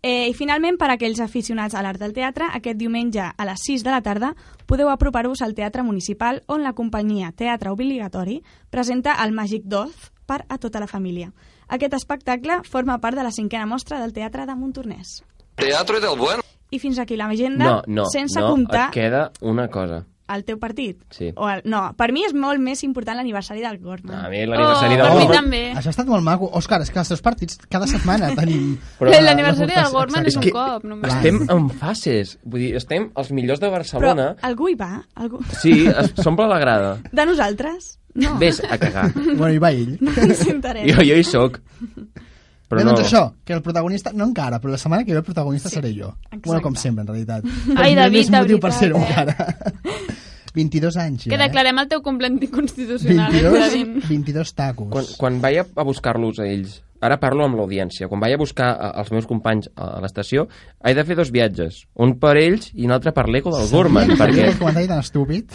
[0.08, 3.64] Eh, I finalment, per a aquells aficionats a l'art del teatre, aquest diumenge a les
[3.66, 4.36] 6 de la tarda
[4.70, 8.36] podeu apropar-vos al Teatre Municipal on la companyia Teatre Obligatori
[8.70, 11.32] presenta el Màgic d'Oz per a tota la família.
[11.66, 15.24] Aquest espectacle forma part de la cinquena mostra del Teatre de Montornès.
[15.56, 16.46] Teatro del bueno.
[16.70, 20.04] I fins aquí l'agenda, No, no, sense no, comptar et queda una cosa.
[20.34, 21.00] El teu partit.
[21.14, 21.32] Sí.
[21.36, 24.16] O el, no, per mi és molt més important l'aniversari del Gorman.
[24.26, 25.62] A mi l'aniversari del per mi Gorman- també.
[25.76, 26.50] Això ha estat molt maco.
[26.58, 28.78] Òscar, és que els teus partits cada setmana tenim...
[29.00, 31.14] Però- L'aniversari del Gorman és un que cop, només.
[31.14, 32.38] Estem en fases.
[32.44, 34.32] Vull dir, estem els millors de Però Barcelona.
[34.42, 35.04] algú hi va?
[35.16, 35.44] Algú...
[35.62, 36.96] Sí, es- s'omple la grada.
[37.12, 38.00] De nosaltres?
[38.16, 38.38] No.
[38.40, 39.10] Vés a cagar.
[39.14, 39.98] Bueno, hi va ell.
[40.00, 40.88] No ens sentarem.
[40.88, 41.60] Jo, jo hi soc.
[42.70, 42.94] Però Bé, no...
[42.96, 45.92] doncs això, que el protagonista, no encara, però la setmana que ve el protagonista seré
[45.94, 46.16] jo.
[46.44, 47.46] Bueno, com sempre, en realitat.
[47.76, 49.06] Ai, no hi ha David, de motiu per veritat, ser-ho eh?
[49.06, 50.16] encara.
[50.56, 51.48] 22 anys Que ja, eh?
[51.50, 53.28] declarem el teu complet inconstitucional.
[53.36, 54.04] eh, 22, David?
[54.08, 54.88] 22 tacos.
[54.90, 58.70] Quan, quan vaig a, buscar-los a ells, ara parlo amb l'audiència, quan vaig a buscar
[58.72, 60.48] a, els meus companys a, l'estació,
[60.80, 64.16] he de fer dos viatges, un per ells i un altre per l'eco del Gorman,
[64.16, 64.48] Sabia perquè...
[64.54, 65.52] El comentari tan estúpid.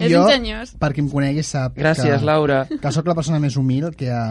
[0.00, 0.72] És jo, ingeniós.
[0.80, 2.64] per qui em conegui, sap Gràcies, que, Laura.
[2.72, 4.24] que sóc la persona més humil que ha,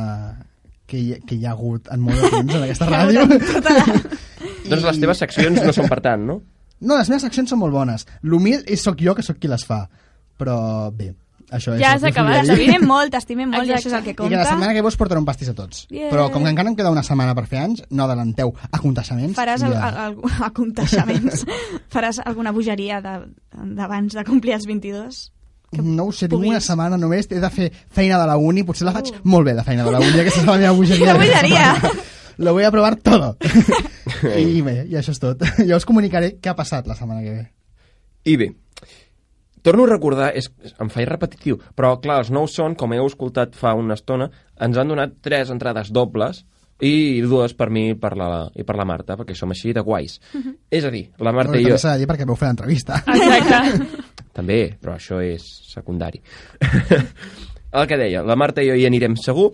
[0.87, 3.25] que hi, que hi ha hagut en molt de temps en aquesta ràdio.
[4.69, 6.39] Doncs les teves seccions no són per tant, no?
[6.85, 8.03] No, les meves accions són molt bones.
[8.25, 9.85] L'humil és sóc jo que sóc qui les fa.
[10.37, 10.55] Però
[10.91, 11.13] bé,
[11.55, 11.79] això és...
[11.81, 12.49] Ja que us acabat.
[12.49, 14.49] T'estimem molt, t'estimem molt, i això és el que I que la compta.
[14.49, 15.85] setmana que ve us portaré un pastís a tots.
[15.93, 16.09] Yeah.
[16.11, 19.37] Però com que encara em queda una setmana per fer anys, no adelanteu aconteixements.
[19.39, 19.91] Faràs i el, ja.
[20.09, 21.45] el, el, aconteixements.
[21.95, 23.21] Faràs alguna bogeria de-
[23.79, 25.21] d'abans de, complir els 22?
[25.75, 28.85] No ho sé, tinc una setmana només, he de fer feina de la uni, potser
[28.87, 31.13] la faig molt bé de feina de la uni, aquesta és la meva bogeria.
[31.13, 32.13] D'aquesta bogeria!
[32.37, 33.37] Lo voy a probar todo.
[34.37, 35.43] I bé, i això és tot.
[35.69, 37.45] Jo us comunicaré què ha passat la setmana que ve.
[38.25, 38.49] I bé,
[39.65, 40.49] torno a recordar, és,
[40.81, 44.29] em faig repetitiu, però clar, els nous són, com heu escoltat fa una estona,
[44.61, 46.43] ens han donat tres entrades dobles
[46.83, 49.81] i dues per mi i per la, i per la Marta, perquè som així de
[49.85, 50.17] guais.
[50.69, 51.75] És a dir, la Marta Bueno, i jo...
[51.75, 52.99] també s'ha de dir perquè vau fer l'entrevista.
[53.07, 54.13] Exacte.
[54.35, 56.19] També, però això és secundari.
[57.79, 59.51] el que deia, la Marta i jo hi anirem segur,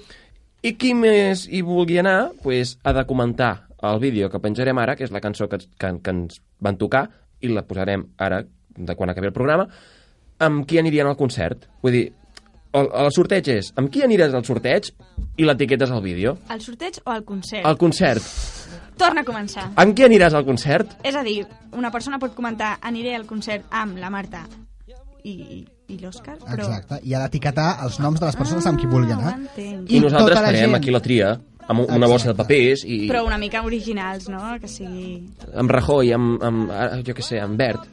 [0.62, 4.96] i qui més hi vulgui anar, pues, ha de comentar el vídeo que penjarem ara,
[4.98, 7.08] que és la cançó que, que, que ens van tocar,
[7.42, 8.42] i la posarem ara,
[8.78, 9.68] de quan acabi el programa,
[10.42, 11.68] amb qui anirien al concert.
[11.82, 12.04] Vull dir,
[12.78, 14.90] el, el sorteig és amb qui aniràs al sorteig
[15.38, 16.38] i l'etiquetes al vídeo.
[16.50, 17.66] Al sorteig o al concert?
[17.68, 18.34] Al concert.
[19.02, 19.70] Torna a començar.
[19.82, 20.98] Amb qui aniràs al concert?
[21.06, 21.42] És a dir,
[21.78, 24.46] una persona pot comentar aniré al concert amb la Marta
[25.24, 25.62] i,
[25.92, 26.66] i l'Òscar, però...
[26.68, 29.38] Exacte, i ha d'etiquetar els noms de les persones amb qui vulgui anar.
[29.38, 29.90] entenc.
[29.92, 31.32] I, nosaltres tota la farem gent- aquí la tria,
[31.72, 33.06] amb una bossa de papers i...
[33.10, 34.42] Però una mica originals, no?
[34.62, 35.22] Que sigui...
[35.56, 37.86] amb Rajoy, amb, amb ah, jo què sé, amb Bert.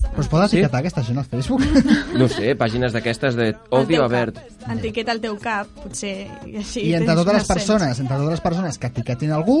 [0.00, 1.64] Però es pot etiquetar aquesta gent al Facebook?
[2.20, 4.40] No sé, pàgines d'aquestes de odio a Bert.
[4.72, 6.14] Etiqueta el teu cap, potser,
[6.48, 6.88] i així...
[6.90, 9.60] I entre totes les persones, entre totes les persones que etiquetin algú,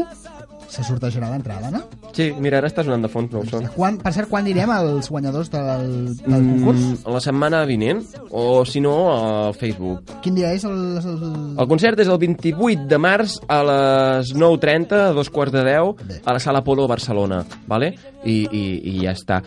[0.70, 1.82] se sortejarà l'entrada, no?
[2.14, 3.66] Sí, mira, ara està sonant de fons, no ho són.
[3.74, 5.84] Quan, per cert, quan direm als guanyadors del,
[6.20, 6.80] del concurs?
[6.80, 10.14] Mm, la setmana vinent, o si no, al Facebook.
[10.24, 10.78] Quin dia és el...
[11.02, 11.26] el...
[11.60, 16.22] El concert és el 28 de març a les 9.30, a dos quarts de 10,
[16.22, 17.92] a la Sala Polo Barcelona, vale?
[18.24, 19.40] I, i, i ja està.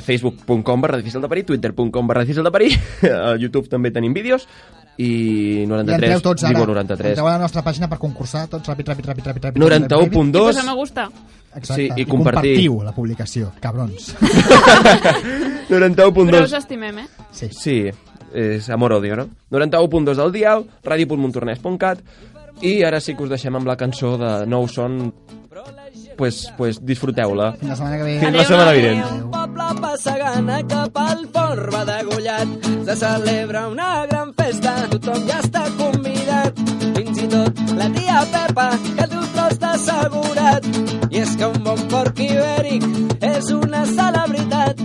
[0.00, 2.72] Facebook.com barra difícil de parir, Twitter.com barra difícil de parir,
[3.12, 4.48] a YouTube també tenim vídeos,
[4.98, 6.52] i I 93, entreu tots ara.
[6.52, 7.10] digo 93.
[7.10, 9.42] Entreu a la nostra pàgina per concursar, tots ràpid, ràpid, ràpid, ràpid.
[9.48, 9.88] ràpid 91.2.
[9.88, 11.08] ràpid, I posar me gusta.
[11.54, 11.74] Exacte.
[11.74, 12.54] Sí, i I compartir.
[12.56, 14.14] compartiu la publicació, cabrons.
[15.68, 16.30] 91.2.
[16.30, 17.06] Però us estimem, eh?
[17.32, 17.48] Sí.
[17.52, 17.76] Sí,
[18.32, 19.26] és amor-odio, no?
[19.50, 22.00] 91.2 del dial, ràdio.montornès.cat
[22.62, 25.12] i ara sí que us deixem amb la cançó de Nou Son
[26.16, 27.52] pues, pues disfruteu-la.
[27.60, 28.18] Fins la setmana que ve.
[28.20, 29.02] Fins la setmana vinent.
[29.02, 32.68] Un poble passa gana cap al port va degullat.
[32.86, 36.62] Se celebra una gran festa, tothom ja està convidat.
[36.96, 40.68] Fins i tot la tia Pepa, que du tros d'assegurat.
[41.12, 42.86] I és que un bon porc ibèric
[43.32, 44.80] és una celebritat.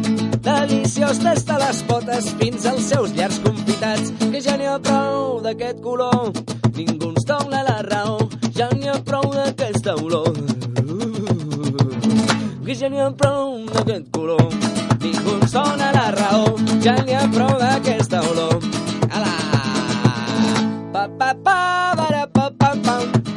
[0.48, 4.14] Deliciós des de les potes fins als seus llars confitats.
[4.24, 6.32] Que ja n'hi ha prou d'aquest color,
[6.76, 8.28] ningú ens dona la raó.
[8.58, 10.34] ja n'hi ha prou d'aquesta olor.
[12.68, 14.42] Que ja n'hi ha prou d'aquest color.
[15.00, 16.50] Ningú em sona la raó,
[16.84, 18.60] ja n'hi ha prou d'aquesta olor.
[19.08, 19.32] Ala!
[20.92, 21.58] Pa, pa, pa,
[21.96, 23.37] para, pa, pa, pam.